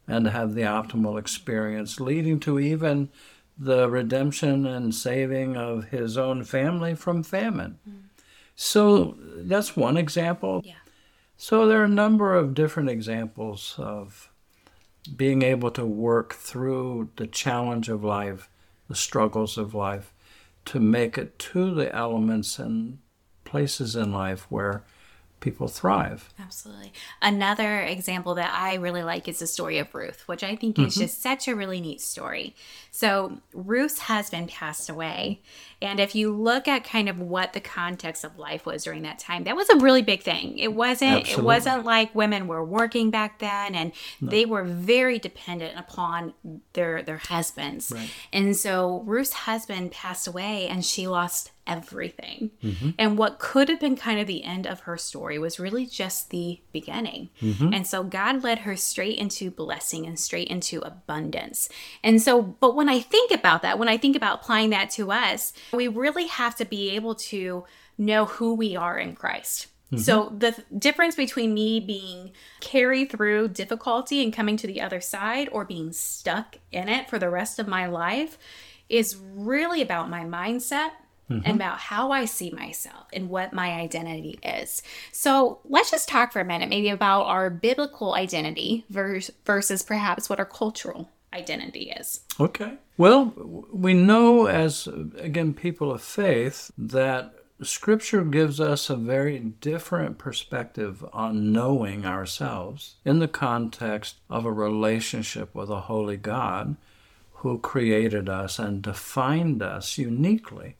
and 0.07 0.27
have 0.27 0.53
the 0.53 0.61
optimal 0.61 1.19
experience, 1.19 1.99
leading 1.99 2.39
to 2.41 2.59
even 2.59 3.09
the 3.57 3.89
redemption 3.89 4.67
and 4.67 4.93
saving 4.93 5.57
of 5.57 5.85
his 5.85 6.19
own 6.19 6.43
family 6.43 6.93
from 6.93 7.23
famine. 7.23 7.79
Mm. 7.89 8.03
So 8.55 9.17
that's 9.37 9.75
one 9.75 9.97
example. 9.97 10.61
Yeah. 10.63 10.73
So 11.35 11.67
there 11.67 11.81
are 11.81 11.85
a 11.85 11.89
number 11.89 12.35
of 12.35 12.53
different 12.53 12.91
examples 12.91 13.73
of 13.79 14.29
being 15.15 15.41
able 15.41 15.71
to 15.71 15.85
work 15.85 16.35
through 16.35 17.09
the 17.15 17.25
challenge 17.25 17.89
of 17.89 18.03
life, 18.03 18.49
the 18.87 18.95
struggles 18.95 19.57
of 19.57 19.73
life, 19.73 20.13
to 20.65 20.79
make 20.79 21.17
it 21.17 21.37
to 21.37 21.73
the 21.73 21.93
elements 21.95 22.59
and 22.59 22.99
places 23.43 23.95
in 23.95 24.11
life 24.11 24.47
where 24.49 24.83
people 25.39 25.67
thrive. 25.67 26.33
Absolutely. 26.39 26.91
Another 27.21 27.81
example 27.81 28.33
that 28.35 28.51
I 28.51 28.75
really 28.75 29.03
like 29.03 29.27
is 29.27 29.39
the 29.39 29.47
story 29.47 29.77
of 29.77 29.93
Ruth, 29.93 30.23
which 30.27 30.43
I 30.43 30.55
think 30.55 30.79
is 30.79 30.93
mm-hmm. 30.93 31.01
just 31.01 31.21
such 31.21 31.47
a 31.47 31.55
really 31.55 31.79
neat 31.79 32.01
story. 32.01 32.55
So, 32.89 33.37
Ruth's 33.53 33.99
husband 33.99 34.49
passed 34.49 34.89
away. 34.89 35.41
And 35.85 35.99
if 35.99 36.15
you 36.15 36.31
look 36.31 36.67
at 36.67 36.83
kind 36.83 37.09
of 37.09 37.19
what 37.19 37.53
the 37.53 37.59
context 37.59 38.23
of 38.23 38.37
life 38.37 38.65
was 38.65 38.83
during 38.83 39.03
that 39.03 39.19
time, 39.19 39.43
that 39.45 39.55
was 39.55 39.69
a 39.69 39.77
really 39.77 40.01
big 40.01 40.23
thing. 40.23 40.57
It 40.57 40.73
wasn't 40.73 41.29
it 41.29 41.39
wasn't 41.39 41.85
like 41.85 42.13
women 42.15 42.47
were 42.47 42.63
working 42.63 43.11
back 43.11 43.39
then 43.39 43.75
and 43.75 43.91
they 44.21 44.45
were 44.45 44.63
very 44.63 45.19
dependent 45.19 45.77
upon 45.77 46.33
their 46.73 47.01
their 47.01 47.17
husbands. 47.17 47.91
Right. 47.93 48.09
And 48.33 48.55
so 48.55 49.03
Ruth's 49.05 49.33
husband 49.33 49.91
passed 49.91 50.27
away 50.27 50.67
and 50.67 50.85
she 50.85 51.07
lost 51.07 51.51
everything. 51.67 52.51
Mm-hmm. 52.63 52.89
And 52.97 53.17
what 53.17 53.39
could 53.39 53.69
have 53.69 53.79
been 53.79 53.95
kind 53.95 54.19
of 54.19 54.27
the 54.27 54.43
end 54.43 54.67
of 54.67 54.81
her 54.81 54.97
story 54.97 55.39
was 55.39 55.59
really 55.59 55.85
just 55.85 56.29
the 56.29 56.61
beginning. 56.71 57.29
Mm-hmm. 57.41 57.73
And 57.73 57.87
so 57.87 58.03
God 58.03 58.43
led 58.43 58.59
her 58.59 58.75
straight 58.75 59.17
into 59.17 59.49
blessing 59.49 60.05
and 60.05 60.19
straight 60.19 60.47
into 60.47 60.79
abundance. 60.81 61.69
And 62.03 62.21
so, 62.21 62.41
but 62.41 62.75
when 62.75 62.89
I 62.89 62.99
think 62.99 63.31
about 63.31 63.61
that, 63.63 63.79
when 63.79 63.87
I 63.87 63.97
think 63.97 64.15
about 64.15 64.41
applying 64.41 64.69
that 64.71 64.89
to 64.91 65.11
us, 65.11 65.53
we 65.75 65.87
really 65.87 66.27
have 66.27 66.55
to 66.57 66.65
be 66.65 66.91
able 66.91 67.15
to 67.15 67.65
know 67.97 68.25
who 68.25 68.53
we 68.53 68.75
are 68.75 68.97
in 68.97 69.15
Christ. 69.15 69.67
Mm-hmm. 69.91 69.97
So 69.97 70.33
the 70.35 70.51
th- 70.51 70.67
difference 70.77 71.15
between 71.15 71.53
me 71.53 71.79
being 71.79 72.31
carried 72.59 73.11
through 73.11 73.49
difficulty 73.49 74.23
and 74.23 74.33
coming 74.33 74.57
to 74.57 74.67
the 74.67 74.81
other 74.81 74.99
side 74.99 75.47
or 75.51 75.63
being 75.63 75.91
stuck 75.91 76.57
in 76.71 76.89
it 76.89 77.09
for 77.09 77.19
the 77.19 77.29
rest 77.29 77.59
of 77.59 77.67
my 77.67 77.85
life 77.85 78.37
is 78.89 79.15
really 79.15 79.81
about 79.81 80.09
my 80.09 80.23
mindset 80.23 80.91
mm-hmm. 81.29 81.41
and 81.45 81.55
about 81.55 81.77
how 81.77 82.11
I 82.11 82.25
see 82.25 82.51
myself 82.51 83.07
and 83.13 83.29
what 83.29 83.53
my 83.53 83.73
identity 83.73 84.39
is. 84.43 84.81
So 85.11 85.59
let's 85.65 85.91
just 85.91 86.09
talk 86.09 86.33
for 86.33 86.39
a 86.39 86.45
minute, 86.45 86.69
maybe 86.69 86.89
about 86.89 87.23
our 87.23 87.49
biblical 87.49 88.15
identity 88.15 88.85
vers- 88.89 89.31
versus 89.45 89.83
perhaps 89.83 90.29
what 90.29 90.39
our 90.39 90.45
cultural 90.45 91.09
identity 91.35 91.91
is. 91.91 92.21
Okay. 92.39 92.73
Well, 92.97 93.33
we 93.71 93.93
know 93.93 94.47
as, 94.47 94.87
again, 95.17 95.53
people 95.53 95.91
of 95.91 96.01
faith 96.01 96.71
that 96.77 97.33
Scripture 97.61 98.23
gives 98.23 98.59
us 98.59 98.89
a 98.89 98.95
very 98.95 99.39
different 99.39 100.17
perspective 100.17 101.05
on 101.13 101.51
knowing 101.51 102.05
ourselves 102.05 102.95
in 103.05 103.19
the 103.19 103.27
context 103.27 104.15
of 104.29 104.45
a 104.45 104.51
relationship 104.51 105.55
with 105.55 105.69
a 105.69 105.81
holy 105.81 106.17
God 106.17 106.75
who 107.35 107.59
created 107.59 108.27
us 108.27 108.59
and 108.59 108.81
defined 108.81 109.61
us 109.61 109.97
uniquely 109.97 110.75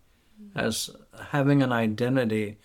as 0.53 0.89
having 1.29 1.62
an 1.62 1.71
identity 1.71 2.57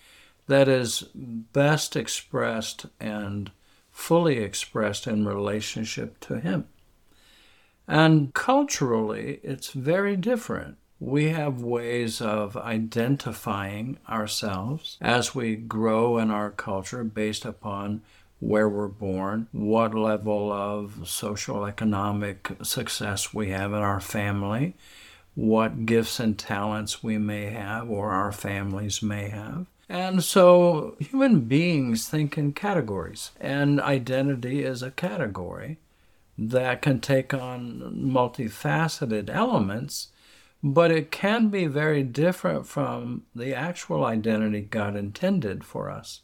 that 0.47 0.67
is 0.67 1.03
best 1.13 1.95
expressed 1.95 2.85
and 2.99 3.51
fully 3.91 4.39
expressed 4.39 5.07
in 5.07 5.25
relationship 5.25 6.19
to 6.21 6.39
Him. 6.39 6.67
And 7.91 8.33
culturally, 8.33 9.41
it's 9.43 9.71
very 9.71 10.15
different. 10.15 10.77
We 11.01 11.31
have 11.31 11.61
ways 11.61 12.21
of 12.21 12.55
identifying 12.55 13.97
ourselves 14.07 14.97
as 15.01 15.35
we 15.35 15.57
grow 15.57 16.17
in 16.17 16.31
our 16.31 16.51
culture 16.51 17.03
based 17.03 17.43
upon 17.43 18.01
where 18.39 18.69
we're 18.69 18.87
born, 18.87 19.47
what 19.51 19.93
level 19.93 20.53
of 20.53 21.01
social 21.05 21.65
economic 21.65 22.53
success 22.63 23.33
we 23.33 23.49
have 23.49 23.73
in 23.73 23.79
our 23.79 23.99
family, 23.99 24.73
what 25.35 25.85
gifts 25.85 26.17
and 26.17 26.39
talents 26.39 27.03
we 27.03 27.17
may 27.17 27.49
have 27.49 27.89
or 27.89 28.11
our 28.11 28.31
families 28.31 29.01
may 29.03 29.27
have. 29.27 29.65
And 29.89 30.23
so 30.23 30.95
human 30.97 31.41
beings 31.41 32.07
think 32.07 32.37
in 32.37 32.53
categories, 32.53 33.31
and 33.37 33.81
identity 33.81 34.63
is 34.63 34.81
a 34.81 34.91
category 34.91 35.77
that 36.49 36.81
can 36.81 36.99
take 36.99 37.33
on 37.33 37.93
multifaceted 37.95 39.29
elements, 39.29 40.07
but 40.63 40.91
it 40.91 41.11
can 41.11 41.49
be 41.49 41.67
very 41.67 42.03
different 42.03 42.65
from 42.65 43.23
the 43.35 43.53
actual 43.53 44.03
identity 44.05 44.61
God 44.61 44.95
intended 44.95 45.63
for 45.63 45.89
us. 45.89 46.21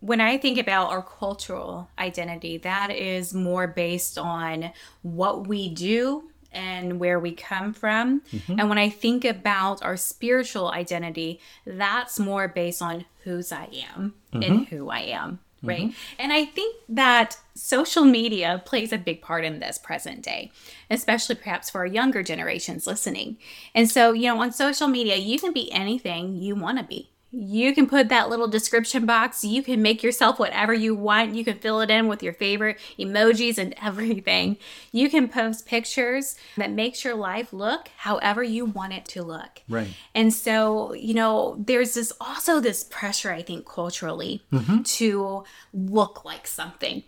when 0.00 0.20
I 0.20 0.38
think 0.38 0.58
about 0.58 0.90
our 0.90 1.02
cultural 1.02 1.90
identity, 1.98 2.56
that 2.58 2.90
is 2.90 3.34
more 3.34 3.66
based 3.66 4.16
on 4.16 4.70
what 5.02 5.48
we 5.48 5.68
do 5.68 6.30
and 6.52 7.00
where 7.00 7.18
we 7.18 7.32
come 7.32 7.74
from. 7.74 8.20
Mm-hmm. 8.32 8.60
And 8.60 8.68
when 8.68 8.78
I 8.78 8.90
think 8.90 9.24
about 9.24 9.82
our 9.82 9.96
spiritual 9.96 10.70
identity, 10.70 11.40
that's 11.66 12.18
more 12.18 12.48
based 12.48 12.80
on 12.80 13.04
whose 13.24 13.52
I 13.52 13.68
am 13.94 14.14
mm-hmm. 14.32 14.42
and 14.42 14.66
who 14.68 14.88
I 14.88 15.00
am. 15.00 15.40
Right. 15.62 15.86
Mm-hmm. 15.88 16.20
And 16.20 16.32
I 16.32 16.44
think 16.44 16.76
that 16.88 17.36
social 17.54 18.04
media 18.04 18.62
plays 18.64 18.92
a 18.92 18.98
big 18.98 19.22
part 19.22 19.44
in 19.44 19.58
this 19.58 19.76
present 19.76 20.22
day, 20.22 20.52
especially 20.88 21.34
perhaps 21.34 21.68
for 21.68 21.78
our 21.78 21.86
younger 21.86 22.22
generations 22.22 22.86
listening. 22.86 23.38
And 23.74 23.90
so, 23.90 24.12
you 24.12 24.28
know, 24.28 24.40
on 24.40 24.52
social 24.52 24.86
media, 24.86 25.16
you 25.16 25.38
can 25.38 25.52
be 25.52 25.72
anything 25.72 26.36
you 26.36 26.54
want 26.54 26.78
to 26.78 26.84
be 26.84 27.10
you 27.30 27.74
can 27.74 27.86
put 27.86 28.08
that 28.08 28.30
little 28.30 28.48
description 28.48 29.04
box. 29.04 29.44
You 29.44 29.62
can 29.62 29.82
make 29.82 30.02
yourself 30.02 30.38
whatever 30.38 30.72
you 30.72 30.94
want. 30.94 31.34
You 31.34 31.44
can 31.44 31.58
fill 31.58 31.80
it 31.80 31.90
in 31.90 32.08
with 32.08 32.22
your 32.22 32.32
favorite 32.32 32.78
emojis 32.98 33.58
and 33.58 33.74
everything. 33.82 34.56
You 34.92 35.10
can 35.10 35.28
post 35.28 35.66
pictures 35.66 36.36
that 36.56 36.70
makes 36.70 37.04
your 37.04 37.14
life 37.14 37.52
look 37.52 37.90
however 37.98 38.42
you 38.42 38.64
want 38.64 38.94
it 38.94 39.04
to 39.06 39.22
look. 39.22 39.62
Right. 39.68 39.88
And 40.14 40.32
so, 40.32 40.94
you 40.94 41.14
know, 41.14 41.56
there's 41.58 41.94
this 41.94 42.12
also 42.20 42.60
this 42.60 42.84
pressure, 42.84 43.30
I 43.30 43.42
think, 43.42 43.68
culturally 43.68 44.42
mm-hmm. 44.50 44.82
to 44.82 45.44
look 45.74 46.24
like 46.24 46.46
something. 46.46 47.02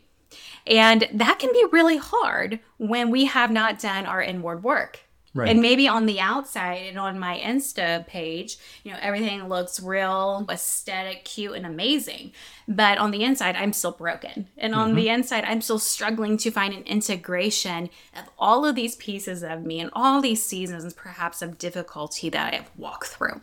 And 0.66 1.08
that 1.12 1.38
can 1.38 1.52
be 1.52 1.64
really 1.72 1.96
hard 1.96 2.60
when 2.76 3.10
we 3.10 3.24
have 3.24 3.50
not 3.50 3.80
done 3.80 4.06
our 4.06 4.22
inward 4.22 4.62
work. 4.62 5.00
Right. 5.32 5.48
And 5.48 5.62
maybe 5.62 5.86
on 5.86 6.06
the 6.06 6.18
outside 6.18 6.86
and 6.88 6.98
on 6.98 7.16
my 7.16 7.38
Insta 7.38 8.04
page, 8.04 8.56
you 8.82 8.90
know, 8.90 8.98
everything 9.00 9.48
looks 9.48 9.80
real, 9.80 10.44
aesthetic, 10.50 11.24
cute, 11.24 11.52
and 11.52 11.64
amazing. 11.64 12.32
But 12.66 12.98
on 12.98 13.12
the 13.12 13.22
inside, 13.22 13.54
I'm 13.54 13.72
still 13.72 13.92
broken. 13.92 14.48
And 14.58 14.74
on 14.74 14.88
mm-hmm. 14.88 14.96
the 14.96 15.08
inside, 15.08 15.44
I'm 15.44 15.60
still 15.60 15.78
struggling 15.78 16.36
to 16.38 16.50
find 16.50 16.74
an 16.74 16.82
integration 16.82 17.90
of 18.16 18.28
all 18.40 18.66
of 18.66 18.74
these 18.74 18.96
pieces 18.96 19.44
of 19.44 19.64
me 19.64 19.78
and 19.78 19.90
all 19.92 20.20
these 20.20 20.42
seasons, 20.42 20.92
perhaps, 20.94 21.42
of 21.42 21.58
difficulty 21.58 22.28
that 22.30 22.52
I've 22.52 22.70
walked 22.76 23.06
through. 23.06 23.40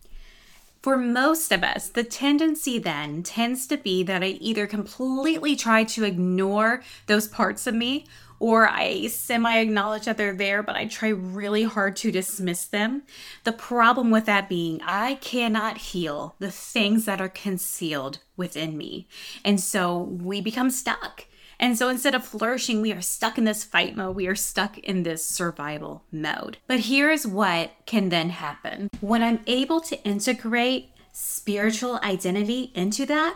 For 0.82 0.98
most 0.98 1.52
of 1.52 1.64
us, 1.64 1.90
the 1.90 2.04
tendency 2.04 2.80
then 2.80 3.24
tends 3.24 3.66
to 3.68 3.78
be 3.78 4.04
that 4.04 4.24
I 4.24 4.38
either 4.40 4.68
completely 4.68 5.56
try 5.56 5.84
to 5.86 6.04
ignore 6.04 6.84
those 7.08 7.28
parts 7.28 7.66
of 7.66 7.76
me 7.76 8.06
or 8.40 8.68
I 8.68 9.08
semi 9.08 9.58
acknowledge 9.58 10.06
that 10.06 10.18
they're 10.18 10.36
there, 10.36 10.62
but 10.64 10.76
I 10.76 10.86
try 10.86 11.10
really 11.10 11.64
hard 11.64 11.96
to 11.98 12.12
dismiss 12.12 12.66
them. 12.66 13.04
The 13.44 13.52
problem 13.52 14.12
with 14.12 14.26
that 14.26 14.50
being, 14.50 14.82
I 14.84 15.16
cannot 15.16 15.78
heal 15.78 16.36
the 16.40 16.52
things 16.52 17.06
that 17.06 17.22
are 17.22 17.30
concealed 17.30 18.20
within 18.36 18.78
me. 18.78 19.08
And 19.44 19.60
so 19.60 19.98
we 19.98 20.42
become 20.42 20.70
stuck. 20.70 21.26
And 21.60 21.78
so 21.78 21.90
instead 21.90 22.14
of 22.14 22.24
flourishing, 22.24 22.82
we 22.82 22.92
are 22.92 23.02
stuck 23.02 23.38
in 23.38 23.44
this 23.44 23.64
fight 23.64 23.96
mode. 23.96 24.16
We 24.16 24.28
are 24.28 24.36
stuck 24.36 24.78
in 24.78 25.04
this 25.04 25.26
survival 25.26 26.04
mode. 26.12 26.58
But 26.68 26.82
here's 26.82 27.26
what 27.26 27.72
can 27.86 28.10
then 28.10 28.30
happen 28.30 28.90
when 29.02 29.24
I'm 29.24 29.40
able 29.48 29.82
to 29.82 30.02
integrate 30.04 30.92
spiritual 31.20 32.00
identity 32.04 32.72
into 32.76 33.04
that, 33.06 33.36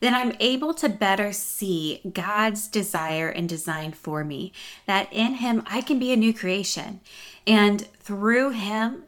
then 0.00 0.14
I'm 0.14 0.34
able 0.38 0.74
to 0.74 0.88
better 0.88 1.32
see 1.32 2.00
God's 2.12 2.68
desire 2.68 3.28
and 3.30 3.48
design 3.48 3.92
for 3.92 4.22
me. 4.22 4.52
That 4.86 5.10
in 5.10 5.34
Him, 5.34 5.62
I 5.66 5.80
can 5.80 5.98
be 5.98 6.12
a 6.12 6.16
new 6.16 6.34
creation. 6.34 7.00
And 7.46 7.80
through 7.94 8.50
Him, 8.50 9.04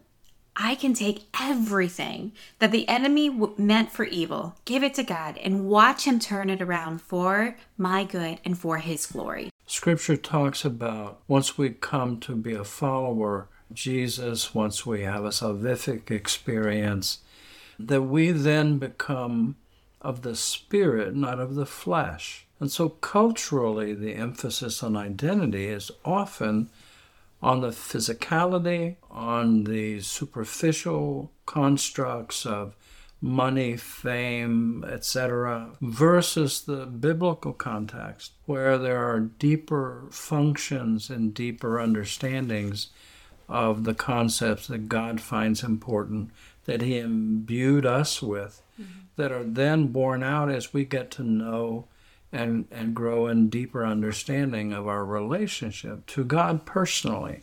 I 0.57 0.75
can 0.75 0.95
take 0.95 1.27
everything 1.39 2.33
that 2.61 2.71
the 2.71 2.89
enemy 2.89 3.29
w- 3.29 3.55
meant 3.59 3.93
for 3.93 4.05
evil, 4.05 4.55
give 4.65 4.83
it 4.83 4.95
to 4.95 5.03
God, 5.03 5.37
and 5.39 5.67
watch 5.67 6.05
Him 6.05 6.19
turn 6.19 6.49
it 6.49 6.63
around 6.63 7.03
for 7.03 7.57
my 7.77 8.05
good 8.05 8.41
and 8.45 8.57
for 8.57 8.79
His 8.79 9.05
glory. 9.05 9.51
Scripture 9.67 10.17
talks 10.17 10.65
about 10.65 11.21
once 11.29 11.59
we 11.59 11.71
come 11.71 12.21
to 12.21 12.37
be 12.37 12.55
a 12.55 12.65
follower, 12.65 13.49
Jesus, 13.73 14.55
once 14.55 14.87
we 14.87 15.03
have 15.03 15.25
a 15.25 15.31
salvific 15.31 16.11
experience, 16.11 17.19
that 17.79 18.03
we 18.03 18.31
then 18.31 18.79
become 18.79 19.57
of 20.01 20.23
the 20.23 20.37
spirit, 20.37 21.15
not 21.15 21.41
of 21.41 21.55
the 21.55 21.67
flesh. 21.67 22.47
And 22.61 22.71
so, 22.71 22.89
culturally, 22.89 23.95
the 23.95 24.15
emphasis 24.15 24.83
on 24.83 24.97
identity 24.97 25.67
is 25.67 25.91
often 26.05 26.71
on 27.43 27.61
the 27.61 27.69
physicality, 27.69 28.97
on 29.11 29.65
the 29.65 30.01
superficial 30.01 31.31
constructs 31.47 32.47
of 32.47 32.75
money, 33.21 33.77
fame, 33.77 34.85
etc., 34.87 35.71
versus 35.81 36.63
the 36.63 36.85
biblical 36.87 37.53
context, 37.53 38.33
where 38.45 38.77
there 38.77 39.03
are 39.03 39.21
deeper 39.21 40.05
functions 40.11 41.09
and 41.09 41.33
deeper 41.35 41.81
understandings 41.81 42.89
of 43.49 43.85
the 43.85 43.95
concepts 43.95 44.67
that 44.69 44.89
God 44.89 45.21
finds 45.21 45.63
important, 45.63 46.31
that 46.65 46.83
He 46.83 46.99
imbued 46.99 47.87
us 47.87 48.23
with, 48.23 48.63
mm-hmm. 48.81 49.01
that 49.17 49.33
are 49.33 49.45
then 49.45 49.89
borne 49.89 50.23
out 50.23 50.51
as 50.51 50.73
we 50.73 50.85
get 50.85 51.11
to 51.13 51.23
know 51.23 51.87
and, 52.33 52.67
and 52.71 52.95
grow 52.95 53.27
in 53.29 53.49
deeper 53.49 53.87
understanding 53.87 54.73
of 54.73 54.89
our 54.89 55.05
relationship 55.05 56.05
to 56.07 56.25
God 56.25 56.67
personally. 56.67 57.43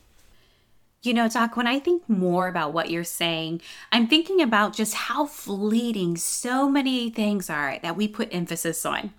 You 1.04 1.16
know, 1.16 1.28
Doc, 1.28 1.58
when 1.58 1.66
I 1.66 1.80
think 1.80 2.08
more 2.08 2.48
about 2.48 2.74
what 2.74 2.92
you're 2.92 3.04
saying, 3.04 3.62
I'm 3.92 4.06
thinking 4.06 4.40
about 4.40 4.76
just 4.76 4.94
how 4.94 5.26
fleeting 5.26 6.16
so 6.16 6.70
many 6.70 7.10
things 7.10 7.50
are 7.50 7.80
that 7.82 7.98
we 7.98 8.08
put 8.08 8.32
emphasis 8.32 8.86
on. 8.86 9.12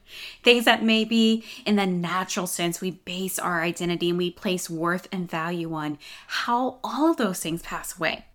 Things 0.44 0.64
that 0.64 0.84
maybe 0.84 1.44
in 1.66 1.74
the 1.74 1.86
natural 1.86 2.46
sense 2.46 2.80
we 2.80 2.92
base 2.92 3.36
our 3.36 3.62
identity 3.62 4.10
and 4.10 4.18
we 4.18 4.30
place 4.30 4.70
worth 4.70 5.08
and 5.10 5.28
value 5.28 5.74
on, 5.74 5.98
how 6.28 6.78
all 6.84 7.10
of 7.10 7.16
those 7.16 7.40
things 7.40 7.62
pass 7.62 7.96
away. 7.98 8.26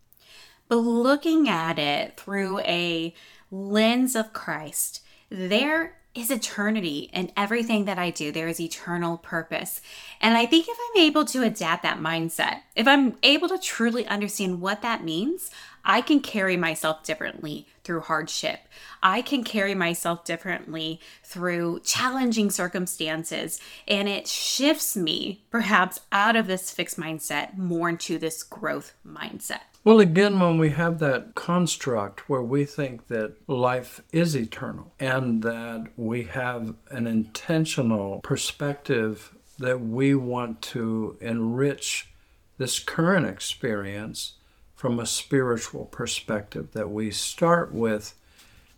But 0.67 0.77
looking 0.77 1.47
at 1.47 1.79
it 1.79 2.17
through 2.17 2.59
a 2.59 3.13
lens 3.51 4.15
of 4.15 4.33
Christ, 4.33 5.01
there 5.29 5.97
is 6.17 6.31
eternity 6.31 7.11
in 7.13 7.31
everything 7.37 7.85
that 7.85 7.99
I 7.99 8.09
do. 8.09 8.31
There 8.31 8.47
is 8.47 8.59
eternal 8.59 9.17
purpose. 9.17 9.81
And 10.19 10.35
I 10.35 10.47
think 10.47 10.67
if 10.67 10.77
I'm 10.79 11.03
able 11.03 11.25
to 11.25 11.43
adapt 11.43 11.83
that 11.83 11.99
mindset, 11.99 12.61
if 12.75 12.87
I'm 12.87 13.17
able 13.21 13.47
to 13.49 13.59
truly 13.59 14.05
understand 14.07 14.59
what 14.59 14.81
that 14.81 15.03
means, 15.03 15.51
I 15.87 16.01
can 16.01 16.19
carry 16.19 16.57
myself 16.57 17.03
differently 17.03 17.65
through 17.85 18.01
hardship. 18.01 18.59
I 19.01 19.21
can 19.21 19.45
carry 19.45 19.73
myself 19.73 20.25
differently 20.25 20.99
through 21.23 21.79
challenging 21.85 22.51
circumstances. 22.51 23.61
And 23.87 24.09
it 24.09 24.27
shifts 24.27 24.97
me 24.97 25.45
perhaps 25.49 26.01
out 26.11 26.35
of 26.35 26.47
this 26.47 26.71
fixed 26.71 26.99
mindset 26.99 27.57
more 27.57 27.87
into 27.87 28.17
this 28.17 28.43
growth 28.43 28.95
mindset. 29.07 29.61
Well, 29.85 30.01
again, 30.01 30.41
when 30.41 30.57
we 30.57 30.71
have 30.71 30.99
that 30.99 31.35
construct 31.35 32.29
where 32.29 32.41
we 32.41 32.65
think 32.65 33.07
that 33.07 33.35
life 33.47 34.01
is 34.11 34.35
eternal 34.35 34.91
and 34.99 35.41
that 35.43 35.87
we 35.95 36.23
have 36.23 36.75
an 36.91 37.07
intentional 37.07 38.19
perspective 38.19 39.33
that 39.57 39.79
we 39.79 40.13
want 40.13 40.61
to 40.63 41.15
enrich 41.21 42.09
this 42.57 42.79
current 42.79 43.25
experience 43.25 44.33
from 44.77 44.99
a 44.99 45.05
spiritual 45.07 45.85
perspective, 45.85 46.71
that 46.73 46.91
we 46.91 47.09
start 47.11 47.73
with 47.73 48.13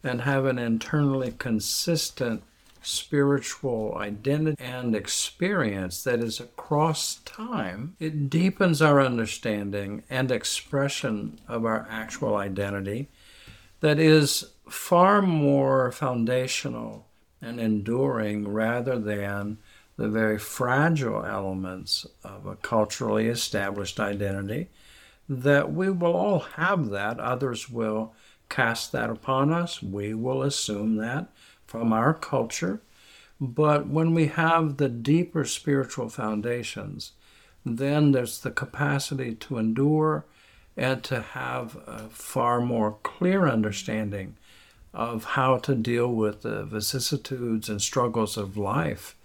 and 0.02 0.22
have 0.22 0.46
an 0.46 0.58
internally 0.58 1.34
consistent 1.38 2.42
spiritual 2.82 3.94
identity 3.98 4.56
and 4.64 4.96
experience 4.96 6.02
that 6.06 6.22
is 6.22 6.40
across 6.40 7.16
time, 7.26 7.98
it 8.00 8.30
deepens 8.30 8.82
our 8.82 9.02
understanding 9.02 10.02
and 10.10 10.32
expression 10.32 11.38
of 11.50 11.66
our 11.66 11.86
actual 11.92 12.38
identity 12.38 13.10
that 13.82 14.00
is 14.00 14.46
far 14.70 15.22
more 15.22 15.92
foundational 15.92 17.06
and 17.42 17.60
enduring 17.60 18.48
rather 18.48 18.98
than 18.98 19.58
the 19.98 20.08
very 20.08 20.40
fragile 20.40 21.26
elements 21.26 22.08
of 22.24 22.46
a 22.46 22.56
culturally 22.56 23.28
established 23.28 24.00
identity 24.00 24.70
that 25.30 25.72
we 25.72 25.92
will 25.92 26.16
all 26.16 26.40
have 26.40 26.90
that 26.90 27.20
others 27.20 27.70
will 27.70 28.14
cast 28.50 28.92
that 28.92 29.12
upon 29.12 29.54
us 29.54 29.82
we 29.82 30.12
will 30.14 30.42
assume 30.42 30.96
that 30.96 31.28
from 31.68 31.94
our 31.94 32.16
culture. 32.16 32.82
But 33.40 33.88
when 33.88 34.16
we 34.16 34.28
have 34.28 34.78
the 34.78 34.90
deeper 34.90 35.46
spiritual 35.46 36.10
foundations, 36.10 37.12
then 37.64 38.12
there's 38.12 38.40
the 38.40 38.52
capacity 38.52 39.36
to 39.36 39.60
endure 39.60 40.26
and 40.76 41.04
to 41.04 41.22
have 41.22 41.78
a 41.88 42.10
far 42.10 42.60
more 42.60 42.98
clear 43.04 43.48
understanding 43.48 44.36
of 44.94 45.24
how 45.24 45.58
to 45.58 45.76
deal 45.76 46.12
with 46.12 46.42
the 46.42 46.64
vicissitudes 46.64 47.70
and 47.70 47.82
struggles 47.82 48.36
of 48.36 48.58
life 48.58 49.16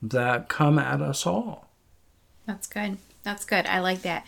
that 0.00 0.48
come 0.48 0.78
at 0.78 1.02
us 1.02 1.26
all. 1.26 1.68
That's 2.46 2.66
good. 2.66 2.96
That's 3.22 3.44
good. 3.44 3.66
I 3.66 3.80
like 3.80 4.02
that. 4.02 4.26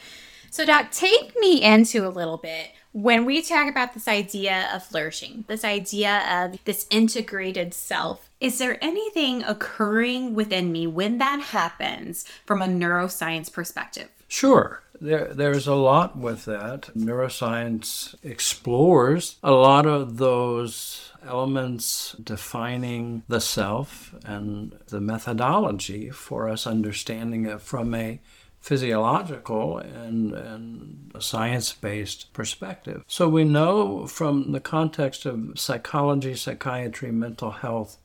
So, 0.54 0.64
Doc, 0.64 0.92
take 0.92 1.34
me 1.40 1.64
into 1.64 2.06
a 2.06 2.10
little 2.10 2.36
bit 2.36 2.70
when 2.92 3.24
we 3.24 3.42
talk 3.42 3.68
about 3.68 3.92
this 3.92 4.06
idea 4.06 4.68
of 4.72 4.84
flourishing, 4.84 5.44
this 5.48 5.64
idea 5.64 6.22
of 6.30 6.64
this 6.64 6.86
integrated 6.90 7.74
self. 7.74 8.30
Is 8.38 8.58
there 8.58 8.78
anything 8.80 9.42
occurring 9.42 10.36
within 10.36 10.70
me 10.70 10.86
when 10.86 11.18
that 11.18 11.40
happens 11.40 12.24
from 12.46 12.62
a 12.62 12.66
neuroscience 12.66 13.52
perspective? 13.52 14.10
Sure. 14.28 14.80
There, 15.00 15.34
there's 15.34 15.66
a 15.66 15.74
lot 15.74 16.16
with 16.16 16.44
that. 16.44 16.82
Neuroscience 16.96 18.14
explores 18.22 19.38
a 19.42 19.50
lot 19.50 19.86
of 19.86 20.18
those 20.18 21.10
elements 21.26 22.14
defining 22.22 23.24
the 23.26 23.40
self 23.40 24.14
and 24.24 24.78
the 24.86 25.00
methodology 25.00 26.10
for 26.10 26.48
us 26.48 26.64
understanding 26.64 27.44
it 27.44 27.60
from 27.60 27.92
a 27.92 28.20
physiological 28.64 29.76
and, 29.76 30.32
and 30.32 31.12
science 31.20 31.74
based 31.74 32.32
perspective. 32.32 33.04
So 33.06 33.28
we 33.28 33.44
know 33.44 34.06
from 34.06 34.52
the 34.52 34.60
context 34.60 35.26
of 35.26 35.58
psychology, 35.60 36.34
psychiatry, 36.34 37.12
mental 37.12 37.50
health, 37.50 37.98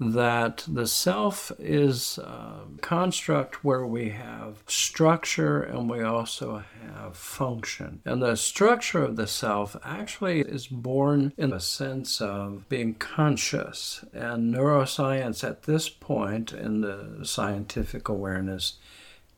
that 0.00 0.64
the 0.66 0.86
self 0.86 1.52
is 1.58 2.16
a 2.16 2.62
construct 2.80 3.62
where 3.62 3.84
we 3.84 4.08
have 4.08 4.62
structure 4.66 5.60
and 5.60 5.90
we 5.90 6.02
also 6.02 6.64
have 6.82 7.14
function. 7.14 8.00
And 8.06 8.22
the 8.22 8.36
structure 8.36 9.04
of 9.04 9.16
the 9.16 9.26
self 9.26 9.76
actually 9.84 10.40
is 10.40 10.66
born 10.66 11.34
in 11.36 11.50
the 11.50 11.60
sense 11.60 12.22
of 12.22 12.66
being 12.70 12.94
conscious. 12.94 14.02
And 14.14 14.54
neuroscience 14.54 15.44
at 15.46 15.64
this 15.64 15.90
point 15.90 16.54
in 16.54 16.80
the 16.80 17.18
scientific 17.24 18.08
awareness 18.08 18.78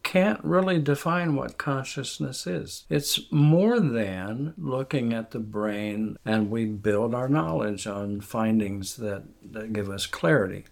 can't 0.03 0.43
really 0.45 0.79
define 0.79 1.35
what 1.35 1.59
consciousness 1.59 2.47
is. 2.47 2.85
It's 2.91 3.21
more 3.31 3.81
than 3.81 4.55
looking 4.59 5.13
at 5.13 5.31
the 5.31 5.39
brain 5.39 6.17
and 6.25 6.51
we 6.51 6.65
build 6.67 7.15
our 7.15 7.29
knowledge 7.29 7.87
on 7.87 8.21
findings 8.21 8.97
that, 8.97 9.25
that 9.53 9.73
give 9.73 9.89
us 9.89 10.07
clarity. 10.07 10.65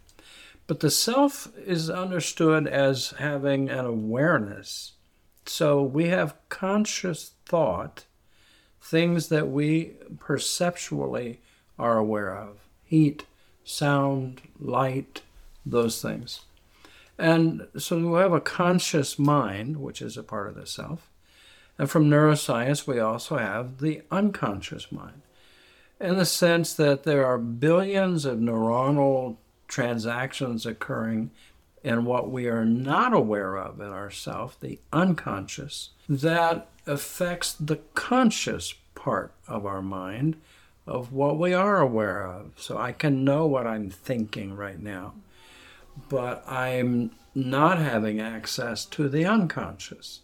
But 0.66 0.80
the 0.80 0.90
self 0.90 1.48
is 1.58 1.90
understood 1.90 2.66
as 2.66 3.14
having 3.18 3.68
an 3.68 3.84
awareness. 3.84 4.92
So 5.46 5.82
we 5.82 6.08
have 6.08 6.36
conscious 6.48 7.32
thought, 7.44 8.04
things 8.80 9.28
that 9.28 9.48
we 9.48 9.94
perceptually 10.18 11.40
are 11.78 11.98
aware 11.98 12.36
of 12.36 12.58
heat, 12.84 13.24
sound, 13.64 14.42
light, 14.58 15.22
those 15.64 16.02
things. 16.02 16.40
And 17.20 17.66
so 17.76 17.98
we 17.98 18.18
have 18.20 18.33
a 18.33 18.40
conscious 18.40 19.18
mind, 19.18 19.76
which 19.76 20.00
is 20.00 20.16
a 20.16 20.22
part 20.22 20.48
of 20.48 20.54
the 20.54 20.64
self. 20.64 21.11
And 21.78 21.90
from 21.90 22.09
neuroscience, 22.09 22.87
we 22.87 22.98
also 22.98 23.37
have 23.37 23.80
the 23.80 24.00
unconscious 24.11 24.90
mind, 24.90 25.20
in 26.00 26.16
the 26.16 26.24
sense 26.24 26.72
that 26.72 27.02
there 27.02 27.26
are 27.26 27.37
billions 27.37 28.24
of 28.24 28.38
neuronal 28.38 29.37
transactions 29.68 30.64
occurring 30.64 31.30
in 31.85 32.06
what 32.06 32.30
we 32.30 32.46
are 32.46 32.64
not 32.64 33.12
aware 33.12 33.56
of 33.56 33.80
in 33.80 33.88
ourself, 33.88 34.59
the 34.59 34.78
unconscious, 34.90 35.90
that 36.09 36.68
affects 36.87 37.52
the 37.52 37.80
conscious 37.94 38.72
part 38.94 39.35
of 39.46 39.66
our 39.66 39.83
mind 39.83 40.37
of 40.87 41.12
what 41.12 41.38
we 41.38 41.52
are 41.52 41.80
aware 41.80 42.26
of. 42.26 42.52
So 42.56 42.78
I 42.78 42.92
can 42.92 43.24
know 43.24 43.46
what 43.46 43.66
I'm 43.66 43.90
thinking 43.90 44.56
right 44.56 44.80
now 44.80 45.12
but 46.09 46.44
I'm 46.48 47.12
not 47.35 47.79
having 47.79 48.20
access 48.20 48.85
to 48.87 49.09
the 49.09 49.24
unconscious. 49.24 50.20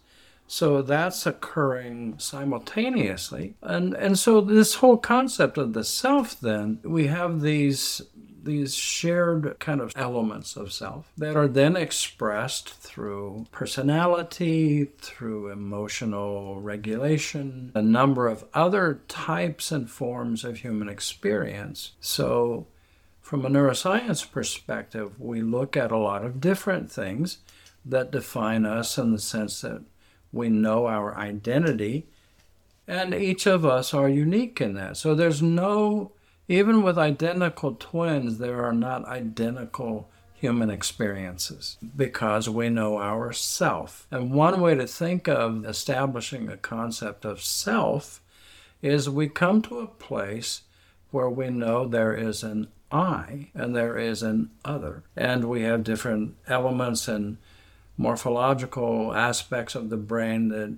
So 0.49 0.81
that's 0.83 1.27
occurring 1.27 2.19
simultaneously. 2.19 3.55
And 3.63 3.95
and 3.95 4.19
so 4.19 4.41
this 4.41 4.77
whole 4.77 4.97
concept 4.97 5.59
of 5.59 5.73
the 5.73 5.85
self 5.85 6.41
then, 6.41 6.79
we 6.85 7.09
have 7.09 7.41
these 7.41 8.03
these 8.47 8.77
shared 8.77 9.59
kind 9.59 9.81
of 9.81 9.93
elements 9.97 10.57
of 10.57 10.73
self 10.73 11.11
that 11.19 11.37
are 11.37 11.49
then 11.49 11.77
expressed 11.77 12.71
through 12.71 13.45
personality, 13.51 14.85
through 15.01 15.51
emotional 15.51 16.61
regulation, 16.61 17.73
a 17.75 17.83
number 17.83 18.29
of 18.29 18.45
other 18.55 19.03
types 19.09 19.73
and 19.73 19.91
forms 19.91 20.45
of 20.45 20.59
human 20.59 20.89
experience. 20.89 21.93
So 22.01 22.69
from 23.27 23.45
a 23.45 23.51
neuroscience 23.51 24.31
perspective, 24.31 25.19
we 25.19 25.43
look 25.43 25.77
at 25.77 25.91
a 25.91 25.99
lot 25.99 26.25
of 26.25 26.41
different 26.41 26.93
things 26.93 27.39
that 27.85 28.13
define 28.13 28.65
us 28.65 28.97
in 28.99 29.11
the 29.11 29.19
sense 29.19 29.63
that 29.63 29.83
we 30.31 30.49
know 30.49 30.87
our 30.87 31.13
identity, 31.19 32.07
and 32.87 33.13
each 33.13 33.45
of 33.45 33.67
us 33.67 33.93
are 33.93 34.09
unique 34.09 34.61
in 34.61 34.75
that. 34.75 34.97
So 34.97 35.13
there's 35.13 35.43
no, 35.43 36.13
even 36.47 36.85
with 36.85 36.97
identical 36.97 37.75
twins, 37.75 38.39
there 38.39 38.65
are 38.65 38.73
not 38.73 39.05
identical 39.07 40.09
human 40.33 40.71
experiences 40.71 41.79
because 41.97 42.49
we 42.49 42.69
know 42.69 43.01
ourself. 43.01 44.07
And 44.09 44.31
one 44.31 44.61
way 44.61 44.77
to 44.77 44.87
think 44.87 45.27
of 45.27 45.67
establishing 45.67 46.49
a 46.49 46.57
concept 46.57 47.25
of 47.25 47.43
self 47.43 48.21
is 48.83 49.11
we 49.11 49.29
come 49.29 49.63
to 49.63 49.81
a 49.81 49.89
place 49.89 50.63
where 51.11 51.29
we 51.29 51.51
know 51.51 51.89
there 51.89 52.15
is 52.15 52.45
an 52.45 52.69
I 52.91 53.49
and 53.55 53.75
there 53.75 53.99
is 53.99 54.23
an 54.23 54.51
other. 54.65 55.03
And 55.17 55.49
we 55.49 55.63
have 55.63 55.85
different 55.85 56.37
elements 56.47 57.09
and 57.09 57.39
morphological 57.97 59.15
aspects 59.15 59.75
of 59.75 59.91
the 59.91 59.97
brain 59.97 60.49
that 60.49 60.77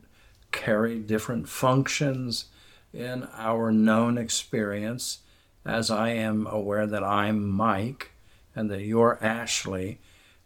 carry 0.52 0.98
different 0.98 1.48
functions 1.48 2.46
in 2.92 3.28
our 3.34 3.70
known 3.70 4.16
experience. 4.16 5.18
As 5.64 5.90
I 5.90 6.10
am 6.10 6.46
aware 6.46 6.86
that 6.86 7.04
I'm 7.04 7.46
Mike 7.46 8.12
and 8.56 8.70
that 8.70 8.82
you're 8.82 9.18
Ashley, 9.20 9.98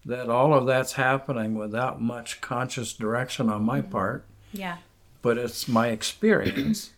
that 0.04 0.28
all 0.28 0.52
of 0.52 0.66
that's 0.66 0.94
happening 0.94 1.54
without 1.54 2.00
much 2.00 2.40
conscious 2.40 2.92
direction 2.92 3.48
on 3.48 3.62
my 3.62 3.80
mm-hmm. 3.80 3.90
part. 3.90 4.24
Yeah. 4.52 4.78
But 5.20 5.38
it's 5.38 5.68
my 5.68 5.88
experience. 5.88 6.90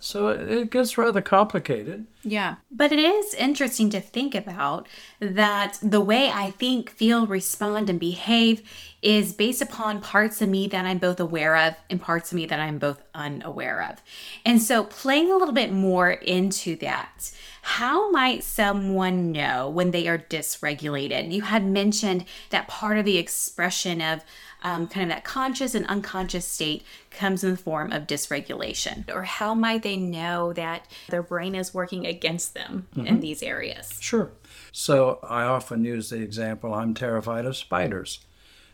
So 0.00 0.28
it 0.28 0.70
gets 0.70 0.96
rather 0.96 1.20
complicated. 1.20 2.06
Yeah. 2.22 2.56
But 2.70 2.92
it 2.92 3.00
is 3.00 3.34
interesting 3.34 3.90
to 3.90 4.00
think 4.00 4.34
about 4.34 4.86
that 5.18 5.78
the 5.82 6.00
way 6.00 6.30
I 6.30 6.52
think, 6.52 6.90
feel, 6.90 7.26
respond, 7.26 7.90
and 7.90 7.98
behave 7.98 8.62
is 9.02 9.32
based 9.32 9.62
upon 9.62 10.00
parts 10.00 10.40
of 10.40 10.48
me 10.48 10.68
that 10.68 10.84
I'm 10.84 10.98
both 10.98 11.18
aware 11.18 11.56
of 11.56 11.74
and 11.90 12.00
parts 12.00 12.30
of 12.30 12.36
me 12.36 12.46
that 12.46 12.60
I'm 12.60 12.78
both 12.78 13.02
unaware 13.14 13.88
of. 13.90 14.02
And 14.44 14.62
so 14.62 14.84
playing 14.84 15.32
a 15.32 15.36
little 15.36 15.54
bit 15.54 15.72
more 15.72 16.10
into 16.10 16.76
that, 16.76 17.32
how 17.62 18.10
might 18.10 18.44
someone 18.44 19.32
know 19.32 19.68
when 19.68 19.90
they 19.90 20.08
are 20.08 20.18
dysregulated? 20.18 21.32
You 21.32 21.42
had 21.42 21.64
mentioned 21.64 22.24
that 22.50 22.68
part 22.68 22.98
of 22.98 23.04
the 23.04 23.18
expression 23.18 24.00
of 24.00 24.24
um, 24.62 24.86
kind 24.88 25.10
of 25.10 25.16
that 25.16 25.24
conscious 25.24 25.74
and 25.74 25.86
unconscious 25.86 26.46
state 26.46 26.84
comes 27.10 27.44
in 27.44 27.52
the 27.52 27.56
form 27.56 27.92
of 27.92 28.06
dysregulation? 28.06 29.12
Or 29.14 29.24
how 29.24 29.54
might 29.54 29.82
they 29.82 29.96
know 29.96 30.52
that 30.54 30.86
their 31.08 31.22
brain 31.22 31.54
is 31.54 31.74
working 31.74 32.06
against 32.06 32.54
them 32.54 32.86
mm-hmm. 32.94 33.06
in 33.06 33.20
these 33.20 33.42
areas? 33.42 33.98
Sure. 34.00 34.30
So 34.72 35.18
I 35.22 35.44
often 35.44 35.84
use 35.84 36.10
the 36.10 36.20
example 36.20 36.74
I'm 36.74 36.94
terrified 36.94 37.46
of 37.46 37.56
spiders. 37.56 38.20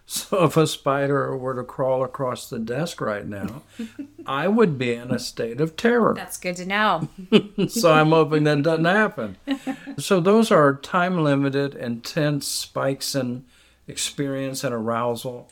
So 0.07 0.45
if 0.45 0.59
a 0.59 0.67
spider 0.67 1.35
were 1.35 1.55
to 1.55 1.65
crawl 1.65 2.05
across 2.05 2.51
the 2.51 2.59
desk 2.59 3.01
right 3.01 3.27
now, 3.27 3.63
I 4.27 4.49
would 4.49 4.77
be 4.77 4.93
in 4.93 5.11
a 5.11 5.19
state 5.19 5.63
of 5.63 5.79
terror. 5.79 6.13
That's 6.15 6.37
good 6.37 6.57
to 6.57 6.67
know. 6.67 7.09
so 7.69 7.91
I'm 7.91 8.11
hoping 8.11 8.45
that 8.45 8.63
doesn't 8.63 8.85
happen. 8.85 9.39
So 9.97 10.21
those 10.21 10.51
are 10.51 10.75
time 10.75 11.25
limited, 11.25 11.75
intense 11.75 12.47
spikes 12.47 13.15
in 13.15 13.47
experience 13.89 14.63
and 14.63 14.75
arousal 14.75 15.51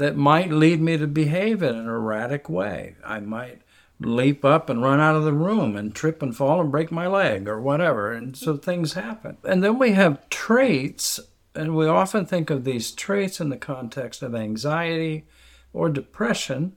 that 0.00 0.16
might 0.16 0.50
lead 0.50 0.80
me 0.80 0.96
to 0.96 1.06
behave 1.06 1.62
in 1.62 1.76
an 1.76 1.86
erratic 1.86 2.48
way. 2.48 2.96
I 3.04 3.20
might 3.20 3.60
leap 4.00 4.46
up 4.46 4.70
and 4.70 4.82
run 4.82 4.98
out 4.98 5.14
of 5.14 5.24
the 5.24 5.32
room 5.34 5.76
and 5.76 5.94
trip 5.94 6.22
and 6.22 6.34
fall 6.34 6.58
and 6.58 6.70
break 6.70 6.90
my 6.90 7.06
leg 7.06 7.46
or 7.46 7.60
whatever. 7.60 8.10
And 8.10 8.34
so 8.34 8.56
things 8.56 8.94
happen. 8.94 9.36
And 9.44 9.62
then 9.62 9.78
we 9.78 9.92
have 9.92 10.26
traits, 10.30 11.20
and 11.54 11.76
we 11.76 11.86
often 11.86 12.24
think 12.24 12.48
of 12.48 12.64
these 12.64 12.92
traits 12.92 13.42
in 13.42 13.50
the 13.50 13.58
context 13.58 14.22
of 14.22 14.34
anxiety 14.34 15.26
or 15.74 15.90
depression. 15.90 16.76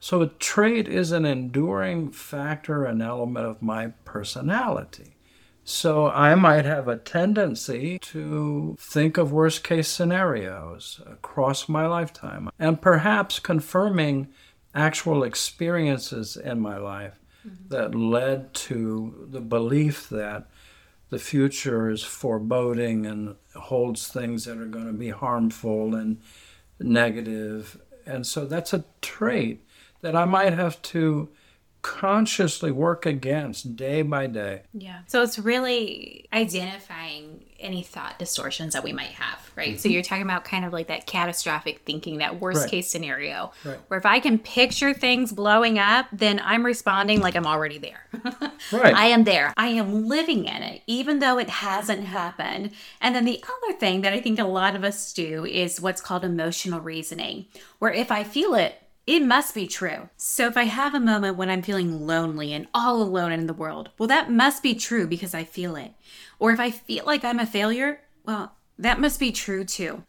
So 0.00 0.22
a 0.22 0.26
trait 0.26 0.88
is 0.88 1.12
an 1.12 1.24
enduring 1.24 2.10
factor, 2.10 2.84
an 2.84 3.00
element 3.00 3.46
of 3.46 3.62
my 3.62 3.92
personality. 4.04 5.15
So 5.68 6.06
I 6.06 6.36
might 6.36 6.64
have 6.64 6.86
a 6.86 6.96
tendency 6.96 7.98
to 7.98 8.76
think 8.78 9.16
of 9.16 9.32
worst 9.32 9.64
case 9.64 9.88
scenarios 9.88 11.00
across 11.10 11.68
my 11.68 11.88
lifetime 11.88 12.50
and 12.56 12.80
perhaps 12.80 13.40
confirming 13.40 14.28
actual 14.76 15.24
experiences 15.24 16.36
in 16.36 16.60
my 16.60 16.78
life 16.78 17.18
mm-hmm. 17.44 17.68
that 17.70 17.96
led 17.96 18.54
to 18.54 19.26
the 19.28 19.40
belief 19.40 20.08
that 20.10 20.46
the 21.10 21.18
future 21.18 21.90
is 21.90 22.04
foreboding 22.04 23.04
and 23.04 23.34
holds 23.56 24.06
things 24.06 24.44
that 24.44 24.58
are 24.58 24.66
going 24.66 24.86
to 24.86 24.92
be 24.92 25.10
harmful 25.10 25.96
and 25.96 26.20
negative. 26.78 27.76
And 28.06 28.24
so 28.24 28.46
that's 28.46 28.72
a 28.72 28.84
trait 29.02 29.66
that 30.00 30.14
I 30.14 30.26
might 30.26 30.52
have 30.52 30.80
to 30.82 31.28
consciously 31.86 32.72
work 32.72 33.06
against 33.06 33.76
day 33.76 34.02
by 34.02 34.26
day. 34.26 34.62
Yeah. 34.74 35.02
So 35.06 35.22
it's 35.22 35.38
really 35.38 36.26
identifying 36.32 37.44
any 37.60 37.84
thought 37.84 38.18
distortions 38.18 38.72
that 38.72 38.82
we 38.82 38.92
might 38.92 39.10
have, 39.10 39.52
right? 39.54 39.70
Mm-hmm. 39.70 39.78
So 39.78 39.88
you're 39.88 40.02
talking 40.02 40.24
about 40.24 40.44
kind 40.44 40.64
of 40.64 40.72
like 40.72 40.88
that 40.88 41.06
catastrophic 41.06 41.82
thinking, 41.86 42.18
that 42.18 42.40
worst 42.40 42.62
right. 42.62 42.70
case 42.70 42.90
scenario, 42.90 43.52
right. 43.64 43.78
where 43.86 43.98
if 43.98 44.04
I 44.04 44.18
can 44.18 44.40
picture 44.40 44.92
things 44.94 45.32
blowing 45.32 45.78
up, 45.78 46.06
then 46.12 46.40
I'm 46.44 46.66
responding 46.66 47.20
like 47.20 47.36
I'm 47.36 47.46
already 47.46 47.78
there. 47.78 48.04
right. 48.72 48.92
I 48.94 49.06
am 49.06 49.22
there. 49.22 49.54
I 49.56 49.68
am 49.68 50.08
living 50.08 50.44
in 50.44 50.62
it, 50.64 50.82
even 50.88 51.20
though 51.20 51.38
it 51.38 51.48
hasn't 51.48 52.02
happened. 52.02 52.72
And 53.00 53.14
then 53.14 53.24
the 53.24 53.42
other 53.44 53.78
thing 53.78 54.00
that 54.00 54.12
I 54.12 54.20
think 54.20 54.40
a 54.40 54.44
lot 54.44 54.74
of 54.74 54.82
us 54.82 55.12
do 55.12 55.46
is 55.46 55.80
what's 55.80 56.00
called 56.00 56.24
emotional 56.24 56.80
reasoning, 56.80 57.46
where 57.78 57.92
if 57.92 58.10
I 58.10 58.24
feel 58.24 58.54
it, 58.54 58.82
it 59.06 59.22
must 59.22 59.54
be 59.54 59.66
true. 59.68 60.08
So 60.16 60.46
if 60.46 60.56
I 60.56 60.64
have 60.64 60.94
a 60.94 61.00
moment 61.00 61.36
when 61.36 61.48
I'm 61.48 61.62
feeling 61.62 62.06
lonely 62.06 62.52
and 62.52 62.66
all 62.74 63.00
alone 63.00 63.30
in 63.30 63.46
the 63.46 63.54
world, 63.54 63.90
well, 63.98 64.08
that 64.08 64.30
must 64.30 64.62
be 64.62 64.74
true 64.74 65.06
because 65.06 65.32
I 65.32 65.44
feel 65.44 65.76
it. 65.76 65.92
Or 66.38 66.50
if 66.50 66.58
I 66.58 66.70
feel 66.70 67.04
like 67.06 67.24
I'm 67.24 67.38
a 67.38 67.46
failure, 67.46 68.00
well, 68.24 68.52
that 68.78 69.00
must 69.00 69.20
be 69.20 69.30
true 69.30 69.64
too. 69.64 70.02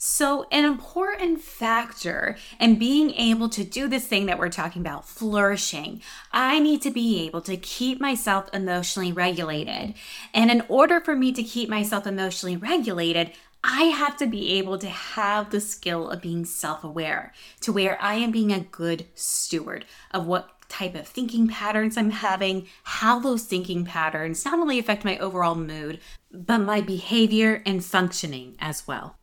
So, 0.00 0.46
an 0.52 0.64
important 0.64 1.40
factor 1.40 2.36
in 2.60 2.78
being 2.78 3.10
able 3.14 3.48
to 3.48 3.64
do 3.64 3.88
this 3.88 4.06
thing 4.06 4.26
that 4.26 4.38
we're 4.38 4.48
talking 4.48 4.80
about, 4.80 5.08
flourishing, 5.08 6.02
I 6.30 6.60
need 6.60 6.82
to 6.82 6.92
be 6.92 7.26
able 7.26 7.40
to 7.40 7.56
keep 7.56 8.00
myself 8.00 8.48
emotionally 8.52 9.10
regulated. 9.10 9.94
And 10.32 10.52
in 10.52 10.62
order 10.68 11.00
for 11.00 11.16
me 11.16 11.32
to 11.32 11.42
keep 11.42 11.68
myself 11.68 12.06
emotionally 12.06 12.56
regulated, 12.56 13.32
I 13.62 13.84
have 13.84 14.16
to 14.18 14.26
be 14.26 14.52
able 14.54 14.78
to 14.78 14.88
have 14.88 15.50
the 15.50 15.60
skill 15.60 16.08
of 16.08 16.22
being 16.22 16.44
self 16.44 16.84
aware 16.84 17.32
to 17.60 17.72
where 17.72 18.00
I 18.00 18.14
am 18.14 18.30
being 18.30 18.52
a 18.52 18.60
good 18.60 19.06
steward 19.14 19.84
of 20.10 20.26
what 20.26 20.50
type 20.68 20.94
of 20.94 21.08
thinking 21.08 21.48
patterns 21.48 21.96
I'm 21.96 22.10
having, 22.10 22.66
how 22.84 23.18
those 23.18 23.44
thinking 23.44 23.84
patterns 23.84 24.44
not 24.44 24.58
only 24.58 24.78
affect 24.78 25.04
my 25.04 25.18
overall 25.18 25.54
mood, 25.54 26.00
but 26.30 26.58
my 26.58 26.80
behavior 26.80 27.62
and 27.64 27.84
functioning 27.84 28.56
as 28.60 28.86
well. 28.86 29.16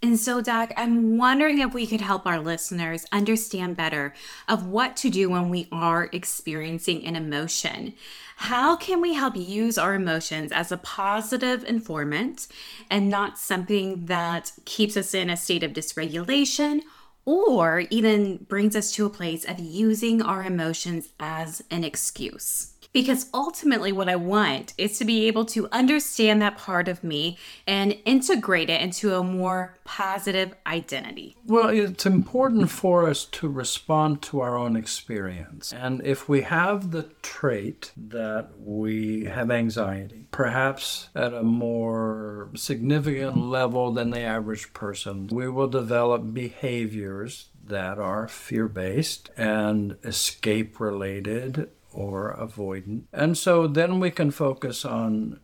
And 0.00 0.18
so, 0.18 0.40
Doc, 0.40 0.72
I'm 0.76 1.18
wondering 1.18 1.58
if 1.58 1.74
we 1.74 1.84
could 1.84 2.00
help 2.00 2.24
our 2.24 2.38
listeners 2.38 3.04
understand 3.10 3.76
better 3.76 4.14
of 4.46 4.64
what 4.64 4.96
to 4.98 5.10
do 5.10 5.28
when 5.28 5.48
we 5.48 5.66
are 5.72 6.08
experiencing 6.12 7.04
an 7.04 7.16
emotion. 7.16 7.94
How 8.36 8.76
can 8.76 9.00
we 9.00 9.14
help 9.14 9.34
use 9.36 9.76
our 9.76 9.94
emotions 9.94 10.52
as 10.52 10.70
a 10.70 10.76
positive 10.76 11.64
informant 11.64 12.46
and 12.88 13.10
not 13.10 13.38
something 13.38 14.06
that 14.06 14.52
keeps 14.64 14.96
us 14.96 15.14
in 15.14 15.30
a 15.30 15.36
state 15.36 15.64
of 15.64 15.72
dysregulation 15.72 16.82
or 17.24 17.80
even 17.90 18.36
brings 18.48 18.76
us 18.76 18.92
to 18.92 19.04
a 19.04 19.10
place 19.10 19.44
of 19.44 19.58
using 19.58 20.22
our 20.22 20.44
emotions 20.44 21.08
as 21.18 21.60
an 21.72 21.82
excuse? 21.82 22.77
Because 22.92 23.28
ultimately, 23.34 23.92
what 23.92 24.08
I 24.08 24.16
want 24.16 24.72
is 24.78 24.98
to 24.98 25.04
be 25.04 25.26
able 25.26 25.44
to 25.46 25.68
understand 25.72 26.40
that 26.42 26.56
part 26.56 26.88
of 26.88 27.04
me 27.04 27.38
and 27.66 27.96
integrate 28.04 28.70
it 28.70 28.80
into 28.80 29.14
a 29.14 29.22
more 29.22 29.76
positive 29.84 30.54
identity. 30.66 31.36
Well, 31.46 31.68
it's 31.68 32.06
important 32.06 32.70
for 32.70 33.08
us 33.08 33.24
to 33.26 33.48
respond 33.48 34.22
to 34.22 34.40
our 34.40 34.56
own 34.56 34.74
experience. 34.74 35.72
And 35.72 36.00
if 36.04 36.28
we 36.28 36.42
have 36.42 36.90
the 36.90 37.10
trait 37.22 37.92
that 37.96 38.50
we 38.58 39.24
have 39.26 39.50
anxiety, 39.50 40.26
perhaps 40.30 41.10
at 41.14 41.34
a 41.34 41.42
more 41.42 42.48
significant 42.54 43.36
level 43.36 43.92
than 43.92 44.10
the 44.10 44.20
average 44.20 44.72
person, 44.72 45.28
we 45.28 45.48
will 45.48 45.68
develop 45.68 46.32
behaviors 46.32 47.48
that 47.66 47.98
are 47.98 48.26
fear 48.28 48.66
based 48.66 49.30
and 49.36 49.96
escape 50.02 50.80
related 50.80 51.70
or 51.98 52.36
avoidant. 52.38 53.02
And 53.12 53.36
so 53.36 53.66
then 53.66 53.98
we 53.98 54.12
can 54.12 54.30
focus 54.30 54.84
on 54.84 55.40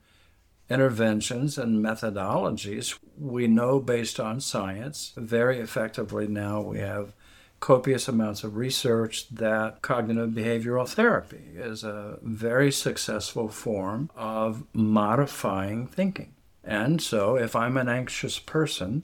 interventions 0.70 1.58
and 1.58 1.84
methodologies 1.84 2.96
we 3.18 3.48
know 3.48 3.80
based 3.80 4.20
on 4.20 4.40
science. 4.40 5.12
Very 5.16 5.58
effectively 5.58 6.28
now 6.28 6.60
we 6.60 6.78
have 6.78 7.12
copious 7.58 8.06
amounts 8.06 8.44
of 8.44 8.54
research 8.56 9.28
that 9.30 9.82
cognitive 9.82 10.30
behavioral 10.30 10.88
therapy 10.88 11.42
is 11.56 11.82
a 11.82 12.18
very 12.22 12.70
successful 12.70 13.48
form 13.48 14.08
of 14.14 14.64
modifying 14.72 15.88
thinking. 15.88 16.34
And 16.62 17.02
so 17.02 17.36
if 17.36 17.56
I'm 17.56 17.76
an 17.76 17.88
anxious 17.88 18.38
person, 18.38 19.02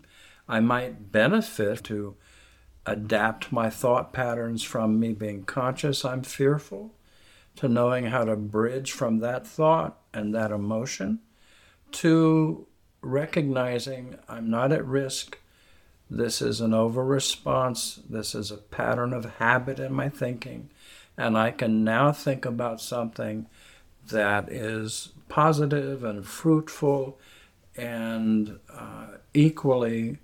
I 0.49 0.61
might 0.61 1.11
benefit 1.11 1.83
to 1.85 2.15
adapt 2.87 3.51
my 3.51 3.71
thought 3.71 4.13
patterns 4.13 4.63
from 4.63 5.01
me 5.01 5.15
being 5.15 5.43
conscious 5.45 6.05
I'm 6.05 6.23
fearful 6.23 6.95
to 7.57 7.69
knowing 7.69 8.07
how 8.07 8.25
to 8.25 8.37
bridge 8.37 8.93
from 8.93 9.19
that 9.19 9.47
thought 9.47 9.99
and 10.13 10.35
that 10.35 10.51
emotion 10.51 11.21
to 11.93 12.67
recognizing 13.03 14.17
I'm 14.29 14.51
not 14.51 14.73
at 14.73 14.85
risk. 14.85 15.39
This 16.09 16.43
is 16.43 16.61
an 16.61 16.75
over 16.75 17.05
response. 17.05 18.01
This 18.09 18.35
is 18.35 18.51
a 18.51 18.57
pattern 18.57 19.13
of 19.13 19.37
habit 19.37 19.79
in 19.79 19.93
my 19.93 20.09
thinking. 20.09 20.71
And 21.17 21.37
I 21.37 21.51
can 21.51 21.85
now 21.85 22.13
think 22.13 22.45
about 22.45 22.81
something 22.81 23.47
that 24.09 24.51
is 24.51 25.11
positive 25.29 26.03
and 26.03 26.27
fruitful 26.27 27.19
and 27.77 28.59
uh, 28.73 29.07
equally 29.35 30.19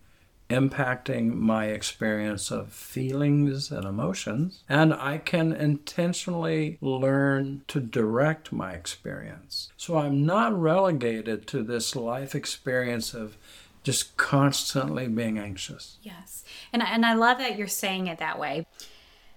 impacting 0.49 1.35
my 1.35 1.67
experience 1.67 2.51
of 2.51 2.73
feelings 2.73 3.71
and 3.71 3.85
emotions, 3.85 4.63
and 4.69 4.95
I 4.95 5.19
can 5.19 5.53
intentionally 5.53 6.79
learn 6.81 7.63
to 7.69 7.81
direct 7.81 8.53
my 8.53 8.73
experience. 8.73 9.73
So 9.77 9.99
I'm 9.99 10.25
not 10.25 10.59
relegated 10.59 11.47
to 11.49 11.63
this 11.63 11.97
life 11.97 12.35
experience 12.35 13.13
of 13.13 13.37
just 13.83 14.17
constantly 14.17 15.09
being 15.09 15.39
anxious. 15.39 15.99
Yes. 16.03 16.45
And, 16.73 16.83
and 16.83 17.07
I 17.07 17.15
love 17.15 17.39
that 17.39 17.57
you're 17.57 17.69
saying 17.69 18.07
it 18.09 18.19
that 18.19 18.39
way. 18.39 18.67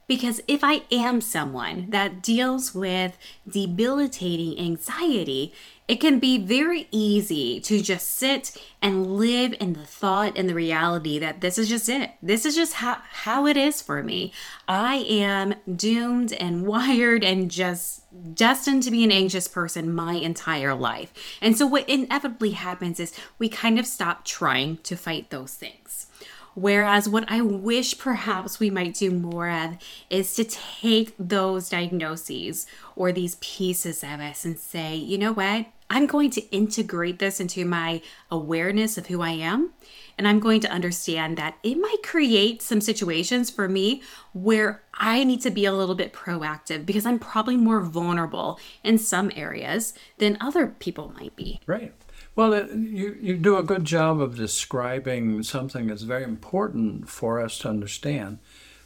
Because 0.08 0.42
if 0.48 0.64
I 0.64 0.82
am 0.92 1.22
someone 1.22 1.92
that 1.92 2.24
deals 2.24 2.74
with 2.74 3.16
debilitating 3.48 4.60
anxiety, 4.60 5.54
it 5.90 6.00
can 6.00 6.20
be 6.20 6.38
very 6.38 6.88
easy 6.92 7.60
to 7.62 7.82
just 7.82 8.08
sit 8.10 8.56
and 8.80 9.18
live 9.18 9.56
in 9.60 9.74
the 9.74 9.88
thought 9.88 10.38
and 10.38 10.48
the 10.48 10.54
reality 10.54 11.18
that 11.18 11.42
this 11.42 11.58
is 11.58 11.68
just 11.68 11.90
it. 11.90 12.12
This 12.22 12.46
is 12.46 12.56
just 12.56 12.76
how, 12.76 13.00
how 13.10 13.48
it 13.48 13.58
is 13.58 13.82
for 13.82 14.04
me. 14.04 14.32
I 14.68 14.98
am 14.98 15.56
doomed 15.76 16.32
and 16.34 16.68
wired 16.68 17.24
and 17.24 17.50
just 17.50 18.04
destined 18.36 18.84
to 18.84 18.92
be 18.92 19.04
an 19.04 19.12
anxious 19.12 19.48
person 19.48 19.92
my 19.92 20.14
entire 20.14 20.76
life. 20.76 21.12
And 21.42 21.58
so, 21.58 21.66
what 21.66 21.90
inevitably 21.90 22.52
happens 22.52 23.00
is 23.00 23.20
we 23.40 23.50
kind 23.50 23.80
of 23.80 23.88
stop 23.88 24.24
trying 24.24 24.78
to 24.84 24.96
fight 24.96 25.32
those 25.32 25.56
things. 25.56 26.06
Whereas, 26.54 27.10
what 27.10 27.26
I 27.32 27.42
wish 27.42 27.98
perhaps 27.98 28.60
we 28.60 28.70
might 28.70 28.94
do 28.94 29.10
more 29.10 29.50
of 29.50 29.78
is 30.12 30.36
to 30.36 30.44
take 30.44 31.16
those 31.18 31.70
diagnoses 31.70 32.68
or 32.96 33.12
these 33.12 33.38
pieces 33.42 34.04
of 34.04 34.20
us 34.20 34.46
and 34.46 34.60
say, 34.60 34.96
you 34.96 35.18
know 35.18 35.32
what? 35.34 35.66
I'm 35.90 36.06
going 36.06 36.30
to 36.32 36.42
integrate 36.56 37.20
this 37.20 37.40
into 37.40 37.66
my 37.66 38.02
awareness 38.30 38.98
of 38.98 39.08
who 39.08 39.22
I 39.22 39.32
am. 39.32 39.72
And 40.18 40.28
I'm 40.28 40.40
going 40.40 40.60
to 40.62 40.70
understand 40.70 41.38
that 41.38 41.56
it 41.64 41.76
might 41.76 42.04
create 42.04 42.62
some 42.62 42.82
situations 42.82 43.50
for 43.50 43.70
me 43.70 44.02
where 44.34 44.84
I 44.94 45.24
need 45.24 45.42
to 45.44 45.50
be 45.50 45.64
a 45.64 45.72
little 45.72 45.96
bit 45.96 46.12
proactive 46.12 46.86
because 46.86 47.06
I'm 47.06 47.20
probably 47.20 47.56
more 47.56 47.80
vulnerable 47.80 48.60
in 48.84 48.98
some 48.98 49.32
areas 49.34 49.94
than 50.18 50.38
other 50.42 50.68
people 50.68 51.14
might 51.18 51.36
be. 51.38 51.62
Right. 51.66 51.94
Well, 52.36 52.54
uh, 52.54 52.68
you, 52.74 53.18
you 53.20 53.38
do 53.38 53.58
a 53.58 53.64
good 53.64 53.86
job 53.86 54.22
of 54.22 54.36
describing 54.36 55.42
something 55.44 55.88
that's 55.88 56.04
very 56.04 56.24
important 56.24 57.10
for 57.10 57.40
us 57.40 57.58
to 57.60 57.70
understand, 57.70 58.40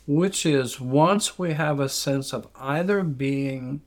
which 0.05 0.45
is 0.45 0.79
once 0.79 1.37
we 1.39 1.53
have 1.53 1.79
a 1.79 1.89
sense 1.89 2.31
of 2.31 2.47
either 2.55 3.03
being 3.03 3.81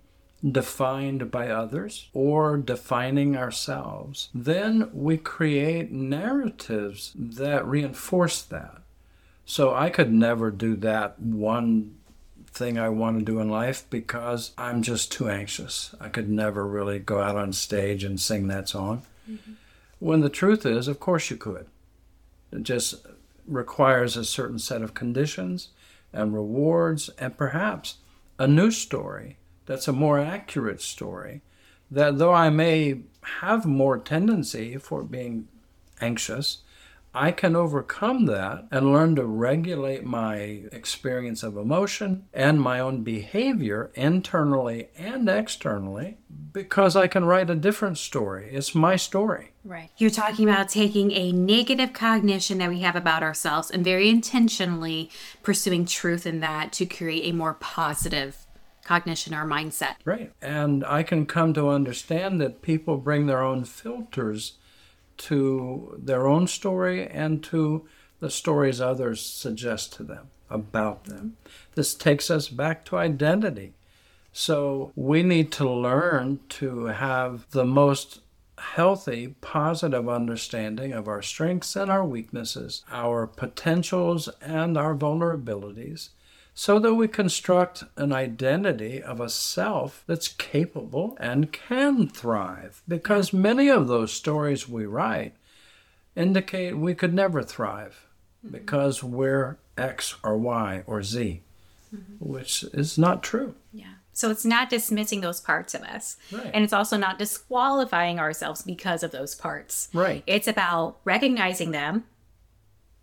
defined 0.50 1.30
by 1.30 1.48
others 1.48 2.08
or 2.12 2.56
defining 2.56 3.36
ourselves, 3.36 4.28
then 4.34 4.90
we 4.92 5.16
create 5.16 5.90
narratives 5.90 7.12
that 7.16 7.66
reinforce 7.66 8.42
that. 8.42 8.82
So 9.44 9.74
I 9.74 9.90
could 9.90 10.12
never 10.12 10.50
do 10.50 10.76
that 10.76 11.18
one 11.20 11.96
thing 12.46 12.78
I 12.78 12.88
want 12.88 13.18
to 13.18 13.24
do 13.24 13.38
in 13.40 13.50
life 13.50 13.84
because 13.90 14.52
I'm 14.56 14.82
just 14.82 15.12
too 15.12 15.28
anxious. 15.28 15.94
I 16.00 16.08
could 16.08 16.28
never 16.28 16.66
really 16.66 16.98
go 16.98 17.20
out 17.20 17.36
on 17.36 17.52
stage 17.52 18.02
and 18.02 18.20
sing 18.20 18.48
that 18.48 18.68
song. 18.68 19.02
Mm-hmm. 19.30 19.52
When 19.98 20.20
the 20.20 20.28
truth 20.28 20.64
is, 20.66 20.88
of 20.88 21.00
course 21.00 21.30
you 21.30 21.36
could. 21.36 21.66
It 22.52 22.62
just 22.62 23.06
requires 23.46 24.16
a 24.16 24.24
certain 24.24 24.58
set 24.58 24.82
of 24.82 24.94
conditions 24.94 25.68
and 26.12 26.34
rewards 26.34 27.08
and 27.18 27.36
perhaps 27.36 27.96
a 28.38 28.46
new 28.46 28.70
story 28.70 29.36
that's 29.66 29.88
a 29.88 29.92
more 29.92 30.18
accurate 30.18 30.80
story. 30.80 31.42
That 31.90 32.18
though 32.18 32.32
I 32.32 32.50
may 32.50 33.02
have 33.40 33.66
more 33.66 33.98
tendency 33.98 34.76
for 34.76 35.02
being 35.02 35.48
anxious, 36.00 36.58
I 37.16 37.32
can 37.32 37.56
overcome 37.56 38.26
that 38.26 38.66
and 38.70 38.92
learn 38.92 39.16
to 39.16 39.24
regulate 39.24 40.04
my 40.04 40.34
experience 40.70 41.42
of 41.42 41.56
emotion 41.56 42.26
and 42.34 42.60
my 42.60 42.78
own 42.78 43.04
behavior 43.04 43.90
internally 43.94 44.88
and 44.98 45.26
externally 45.26 46.18
because 46.52 46.94
I 46.94 47.06
can 47.06 47.24
write 47.24 47.48
a 47.48 47.54
different 47.54 47.96
story. 47.96 48.50
It's 48.52 48.74
my 48.74 48.96
story. 48.96 49.52
Right. 49.64 49.88
You're 49.96 50.10
talking 50.10 50.46
about 50.46 50.68
taking 50.68 51.10
a 51.12 51.32
negative 51.32 51.94
cognition 51.94 52.58
that 52.58 52.68
we 52.68 52.80
have 52.80 52.96
about 52.96 53.22
ourselves 53.22 53.70
and 53.70 53.82
very 53.82 54.10
intentionally 54.10 55.08
pursuing 55.42 55.86
truth 55.86 56.26
in 56.26 56.40
that 56.40 56.70
to 56.74 56.84
create 56.84 57.24
a 57.30 57.34
more 57.34 57.54
positive 57.54 58.45
cognition 58.86 59.34
or 59.34 59.44
mindset. 59.44 59.96
Right. 60.04 60.32
And 60.40 60.84
I 60.84 61.02
can 61.02 61.26
come 61.26 61.52
to 61.54 61.68
understand 61.68 62.40
that 62.40 62.62
people 62.62 62.96
bring 62.96 63.26
their 63.26 63.42
own 63.42 63.64
filters 63.64 64.54
to 65.18 65.98
their 66.02 66.26
own 66.26 66.46
story 66.46 67.06
and 67.06 67.42
to 67.44 67.86
the 68.20 68.30
stories 68.30 68.80
others 68.80 69.20
suggest 69.20 69.92
to 69.94 70.02
them 70.02 70.28
about 70.48 71.04
them. 71.04 71.36
This 71.74 71.94
takes 71.94 72.30
us 72.30 72.48
back 72.48 72.84
to 72.86 72.96
identity. 72.96 73.74
So 74.32 74.92
we 74.94 75.22
need 75.22 75.50
to 75.52 75.68
learn 75.68 76.40
to 76.50 76.86
have 76.86 77.50
the 77.50 77.64
most 77.64 78.20
healthy, 78.58 79.34
positive 79.40 80.08
understanding 80.08 80.92
of 80.92 81.08
our 81.08 81.22
strengths 81.22 81.76
and 81.76 81.90
our 81.90 82.04
weaknesses, 82.04 82.84
our 82.90 83.26
potentials 83.26 84.28
and 84.40 84.76
our 84.76 84.94
vulnerabilities, 84.94 86.10
so 86.58 86.78
that 86.78 86.94
we 86.94 87.06
construct 87.06 87.84
an 87.96 88.14
identity 88.14 89.02
of 89.02 89.20
a 89.20 89.28
self 89.28 90.02
that's 90.06 90.26
capable 90.26 91.14
and 91.20 91.52
can 91.52 92.08
thrive. 92.08 92.82
Because 92.88 93.30
many 93.30 93.68
of 93.68 93.88
those 93.88 94.10
stories 94.10 94.66
we 94.66 94.86
write 94.86 95.34
indicate 96.16 96.78
we 96.78 96.94
could 96.94 97.12
never 97.12 97.42
thrive 97.42 98.06
because 98.50 99.04
we're 99.04 99.58
X 99.76 100.16
or 100.24 100.38
Y 100.38 100.82
or 100.86 101.02
Z, 101.02 101.42
mm-hmm. 101.94 102.14
which 102.18 102.62
is 102.72 102.96
not 102.96 103.22
true. 103.22 103.54
Yeah. 103.70 103.92
So 104.14 104.30
it's 104.30 104.46
not 104.46 104.70
dismissing 104.70 105.20
those 105.20 105.42
parts 105.42 105.74
of 105.74 105.82
us. 105.82 106.16
Right. 106.32 106.50
And 106.54 106.64
it's 106.64 106.72
also 106.72 106.96
not 106.96 107.18
disqualifying 107.18 108.18
ourselves 108.18 108.62
because 108.62 109.02
of 109.02 109.10
those 109.10 109.34
parts. 109.34 109.90
Right. 109.92 110.22
It's 110.26 110.48
about 110.48 110.96
recognizing 111.04 111.72
them, 111.72 112.04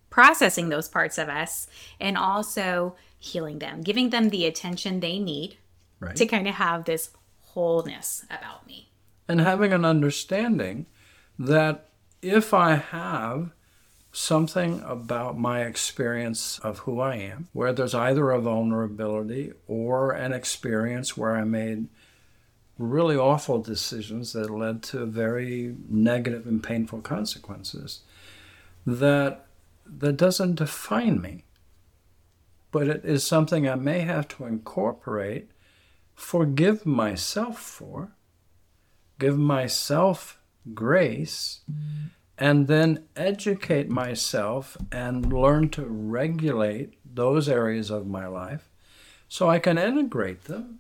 processing 0.10 0.70
those 0.70 0.90
parts 0.90 1.20
of 1.20 1.30
us, 1.30 1.68
and 2.00 2.18
also 2.18 2.96
healing 3.24 3.60
them, 3.60 3.82
giving 3.82 4.10
them 4.10 4.30
the 4.30 4.46
attention 4.46 5.00
they 5.00 5.18
need 5.18 5.58
right. 6.00 6.16
to 6.16 6.26
kind 6.26 6.48
of 6.48 6.56
have 6.56 6.84
this 6.84 7.12
wholeness 7.40 8.26
about 8.30 8.68
me. 8.68 8.90
And 9.30 9.40
having 9.40 9.72
an 9.72 9.86
understanding 9.86 10.88
that 11.40 11.90
if 12.22 12.54
I 12.54 12.76
have 12.76 13.52
something 14.12 14.82
about 14.86 15.38
my 15.38 15.62
experience 15.62 16.60
of 16.60 16.80
who 16.80 17.00
I 17.00 17.16
am, 17.16 17.48
where 17.54 17.72
there's 17.72 17.96
either 17.96 18.30
a 18.30 18.42
vulnerability 18.42 19.54
or 19.68 20.12
an 20.12 20.34
experience 20.34 21.16
where 21.16 21.38
I 21.38 21.46
made 21.46 21.88
really 22.78 23.16
awful 23.16 23.62
decisions 23.62 24.34
that 24.34 24.50
led 24.50 24.84
to 24.84 25.06
very 25.06 25.76
negative 25.88 26.46
and 26.46 26.62
painful 26.62 27.02
consequences, 27.02 28.02
that 28.86 29.46
that 29.86 30.18
doesn't 30.18 30.56
define 30.56 31.22
me 31.22 31.44
but 32.74 32.88
it 32.88 33.06
is 33.06 33.24
something 33.24 33.70
I 33.70 33.76
may 33.76 34.00
have 34.00 34.28
to 34.30 34.46
incorporate, 34.46 35.52
forgive 36.16 36.88
myself 36.88 37.60
for, 37.60 38.16
give 39.20 39.38
myself 39.38 40.40
grace, 40.74 41.62
and 42.36 42.68
then 42.68 43.04
educate 43.16 43.90
myself 43.90 44.76
and 44.92 45.32
learn 45.32 45.70
to 45.70 45.86
regulate 45.86 46.98
those 47.06 47.48
areas 47.48 47.92
of 47.92 48.08
my 48.08 48.26
life 48.26 48.72
so 49.28 49.52
I 49.52 49.60
can 49.60 49.78
integrate 49.78 50.46
them 50.46 50.80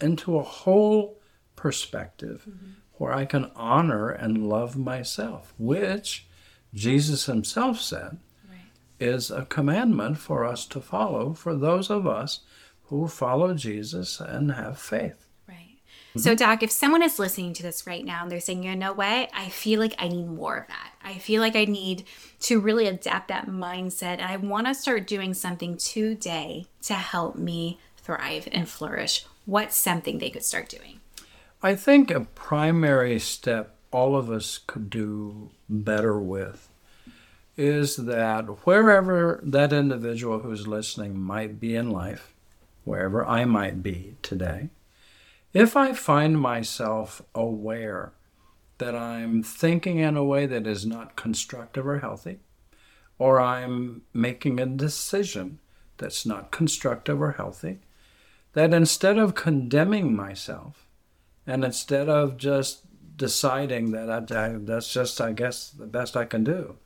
into 0.00 0.38
a 0.38 0.42
whole 0.42 1.20
perspective 1.56 2.46
mm-hmm. 2.48 2.70
where 2.92 3.12
I 3.12 3.24
can 3.24 3.50
honor 3.56 4.08
and 4.08 4.48
love 4.48 4.76
myself, 4.76 5.52
which 5.58 6.28
Jesus 6.72 7.26
himself 7.26 7.80
said 7.80 8.18
is 9.04 9.30
a 9.30 9.44
commandment 9.44 10.18
for 10.18 10.44
us 10.44 10.66
to 10.66 10.80
follow 10.80 11.34
for 11.34 11.54
those 11.54 11.90
of 11.90 12.06
us 12.06 12.40
who 12.84 13.06
follow 13.06 13.54
Jesus 13.54 14.20
and 14.20 14.52
have 14.52 14.78
faith. 14.78 15.28
Right. 15.48 15.78
Mm-hmm. 16.10 16.20
So, 16.20 16.34
Doc, 16.34 16.62
if 16.62 16.70
someone 16.70 17.02
is 17.02 17.18
listening 17.18 17.52
to 17.54 17.62
this 17.62 17.86
right 17.86 18.04
now 18.04 18.22
and 18.22 18.30
they're 18.30 18.40
saying, 18.40 18.64
you 18.64 18.74
know 18.74 18.92
what, 18.92 19.30
I 19.32 19.48
feel 19.48 19.80
like 19.80 19.94
I 19.98 20.08
need 20.08 20.26
more 20.26 20.56
of 20.56 20.68
that. 20.68 20.92
I 21.02 21.14
feel 21.18 21.40
like 21.40 21.56
I 21.56 21.64
need 21.66 22.04
to 22.40 22.60
really 22.60 22.86
adapt 22.86 23.28
that 23.28 23.46
mindset. 23.46 24.18
And 24.18 24.22
I 24.22 24.36
want 24.36 24.66
to 24.66 24.74
start 24.74 25.06
doing 25.06 25.34
something 25.34 25.76
today 25.76 26.66
to 26.82 26.94
help 26.94 27.36
me 27.36 27.78
thrive 27.96 28.48
and 28.52 28.68
flourish. 28.68 29.26
What's 29.44 29.76
something 29.76 30.18
they 30.18 30.30
could 30.30 30.44
start 30.44 30.68
doing? 30.68 31.00
I 31.62 31.74
think 31.74 32.10
a 32.10 32.20
primary 32.20 33.18
step 33.18 33.74
all 33.90 34.16
of 34.16 34.28
us 34.28 34.58
could 34.58 34.90
do 34.90 35.50
better 35.68 36.18
with 36.18 36.68
is 37.56 37.96
that 37.96 38.44
wherever 38.66 39.40
that 39.42 39.72
individual 39.72 40.40
who's 40.40 40.66
listening 40.66 41.18
might 41.18 41.60
be 41.60 41.76
in 41.76 41.90
life, 41.90 42.34
wherever 42.84 43.24
I 43.24 43.44
might 43.44 43.82
be 43.82 44.16
today, 44.22 44.70
if 45.52 45.76
I 45.76 45.92
find 45.92 46.38
myself 46.38 47.22
aware 47.34 48.12
that 48.78 48.94
I'm 48.94 49.42
thinking 49.42 49.98
in 49.98 50.16
a 50.16 50.24
way 50.24 50.46
that 50.46 50.66
is 50.66 50.84
not 50.84 51.14
constructive 51.14 51.86
or 51.86 52.00
healthy, 52.00 52.40
or 53.18 53.40
I'm 53.40 54.02
making 54.12 54.58
a 54.58 54.66
decision 54.66 55.60
that's 55.98 56.26
not 56.26 56.50
constructive 56.50 57.22
or 57.22 57.32
healthy, 57.32 57.78
that 58.54 58.74
instead 58.74 59.16
of 59.18 59.36
condemning 59.36 60.14
myself 60.14 60.86
and 61.46 61.64
instead 61.64 62.08
of 62.08 62.36
just 62.36 62.82
deciding 63.16 63.92
that 63.92 64.32
I, 64.32 64.56
that's 64.58 64.92
just, 64.92 65.20
I 65.20 65.32
guess, 65.32 65.70
the 65.70 65.86
best 65.86 66.16
I 66.16 66.24
can 66.24 66.42
do, 66.42 66.76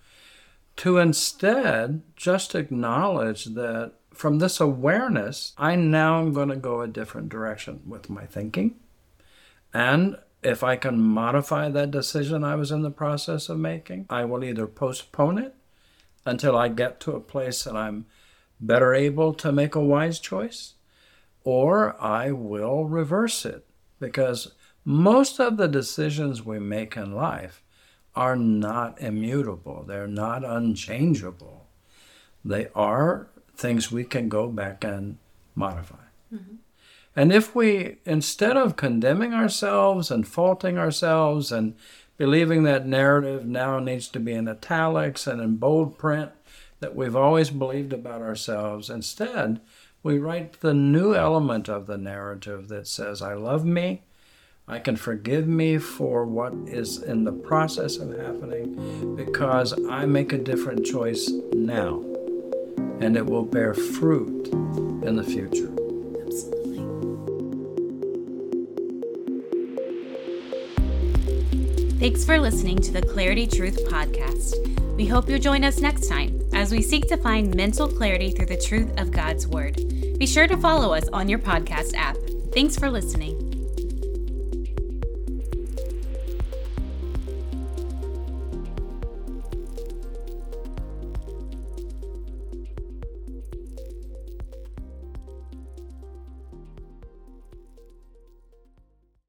to 0.78 0.98
instead 0.98 2.02
just 2.14 2.54
acknowledge 2.54 3.46
that 3.46 3.92
from 4.12 4.38
this 4.38 4.60
awareness, 4.60 5.52
I 5.58 5.74
now 5.74 6.20
am 6.20 6.32
going 6.32 6.48
to 6.48 6.56
go 6.56 6.80
a 6.80 6.88
different 6.88 7.28
direction 7.28 7.82
with 7.86 8.08
my 8.08 8.26
thinking. 8.26 8.76
And 9.74 10.18
if 10.42 10.62
I 10.62 10.76
can 10.76 11.00
modify 11.00 11.68
that 11.68 11.90
decision 11.90 12.44
I 12.44 12.54
was 12.54 12.70
in 12.70 12.82
the 12.82 12.92
process 12.92 13.48
of 13.48 13.58
making, 13.58 14.06
I 14.08 14.24
will 14.24 14.44
either 14.44 14.68
postpone 14.68 15.38
it 15.38 15.54
until 16.24 16.56
I 16.56 16.68
get 16.68 17.00
to 17.00 17.12
a 17.12 17.20
place 17.20 17.64
that 17.64 17.76
I'm 17.76 18.06
better 18.60 18.94
able 18.94 19.34
to 19.34 19.50
make 19.50 19.74
a 19.74 19.80
wise 19.80 20.20
choice, 20.20 20.74
or 21.42 22.00
I 22.00 22.30
will 22.30 22.84
reverse 22.84 23.44
it. 23.44 23.66
Because 23.98 24.52
most 24.84 25.40
of 25.40 25.56
the 25.56 25.68
decisions 25.68 26.44
we 26.44 26.60
make 26.60 26.96
in 26.96 27.14
life 27.16 27.64
are 28.18 28.34
not 28.34 29.00
immutable, 29.00 29.84
they're 29.86 30.08
not 30.08 30.44
unchangeable. 30.44 31.68
They 32.44 32.66
are 32.74 33.28
things 33.56 33.92
we 33.92 34.02
can 34.02 34.28
go 34.28 34.48
back 34.48 34.82
and 34.82 35.18
modify. 35.54 36.06
Mm-hmm. 36.34 36.56
And 37.14 37.32
if 37.32 37.54
we, 37.54 37.98
instead 38.04 38.56
of 38.56 38.74
condemning 38.74 39.32
ourselves 39.32 40.10
and 40.10 40.26
faulting 40.26 40.78
ourselves 40.78 41.52
and 41.52 41.74
believing 42.16 42.64
that 42.64 42.86
narrative 42.86 43.46
now 43.46 43.78
needs 43.78 44.08
to 44.08 44.18
be 44.18 44.32
in 44.32 44.48
italics 44.48 45.28
and 45.28 45.40
in 45.40 45.56
bold 45.56 45.96
print 45.96 46.32
that 46.80 46.96
we've 46.96 47.16
always 47.16 47.50
believed 47.50 47.92
about 47.92 48.20
ourselves, 48.20 48.90
instead, 48.90 49.60
we 50.02 50.18
write 50.18 50.60
the 50.60 50.74
new 50.74 51.14
element 51.14 51.68
of 51.68 51.86
the 51.86 51.98
narrative 51.98 52.66
that 52.68 52.88
says, 52.88 53.22
I 53.22 53.34
love 53.34 53.64
me, 53.64 54.02
I 54.70 54.78
can 54.78 54.96
forgive 54.96 55.48
me 55.48 55.78
for 55.78 56.26
what 56.26 56.52
is 56.66 57.02
in 57.02 57.24
the 57.24 57.32
process 57.32 57.96
of 57.96 58.10
happening 58.18 59.16
because 59.16 59.72
I 59.88 60.04
make 60.04 60.34
a 60.34 60.38
different 60.38 60.84
choice 60.84 61.30
now 61.54 62.04
and 63.00 63.16
it 63.16 63.24
will 63.24 63.44
bear 63.44 63.72
fruit 63.72 64.48
in 64.48 65.16
the 65.16 65.24
future. 65.24 65.72
Absolutely. 66.26 66.78
Thanks 71.98 72.26
for 72.26 72.38
listening 72.38 72.78
to 72.80 72.92
the 72.92 73.02
Clarity 73.02 73.46
Truth 73.46 73.88
podcast. 73.88 74.54
We 74.96 75.06
hope 75.06 75.30
you'll 75.30 75.38
join 75.38 75.64
us 75.64 75.80
next 75.80 76.08
time 76.08 76.42
as 76.52 76.72
we 76.72 76.82
seek 76.82 77.08
to 77.08 77.16
find 77.16 77.54
mental 77.54 77.88
clarity 77.88 78.32
through 78.32 78.46
the 78.46 78.60
truth 78.60 79.00
of 79.00 79.12
God's 79.12 79.46
Word. 79.46 79.76
Be 80.18 80.26
sure 80.26 80.46
to 80.46 80.58
follow 80.58 80.92
us 80.92 81.08
on 81.12 81.26
your 81.28 81.38
podcast 81.38 81.94
app. 81.94 82.16
Thanks 82.52 82.76
for 82.76 82.90
listening. 82.90 83.37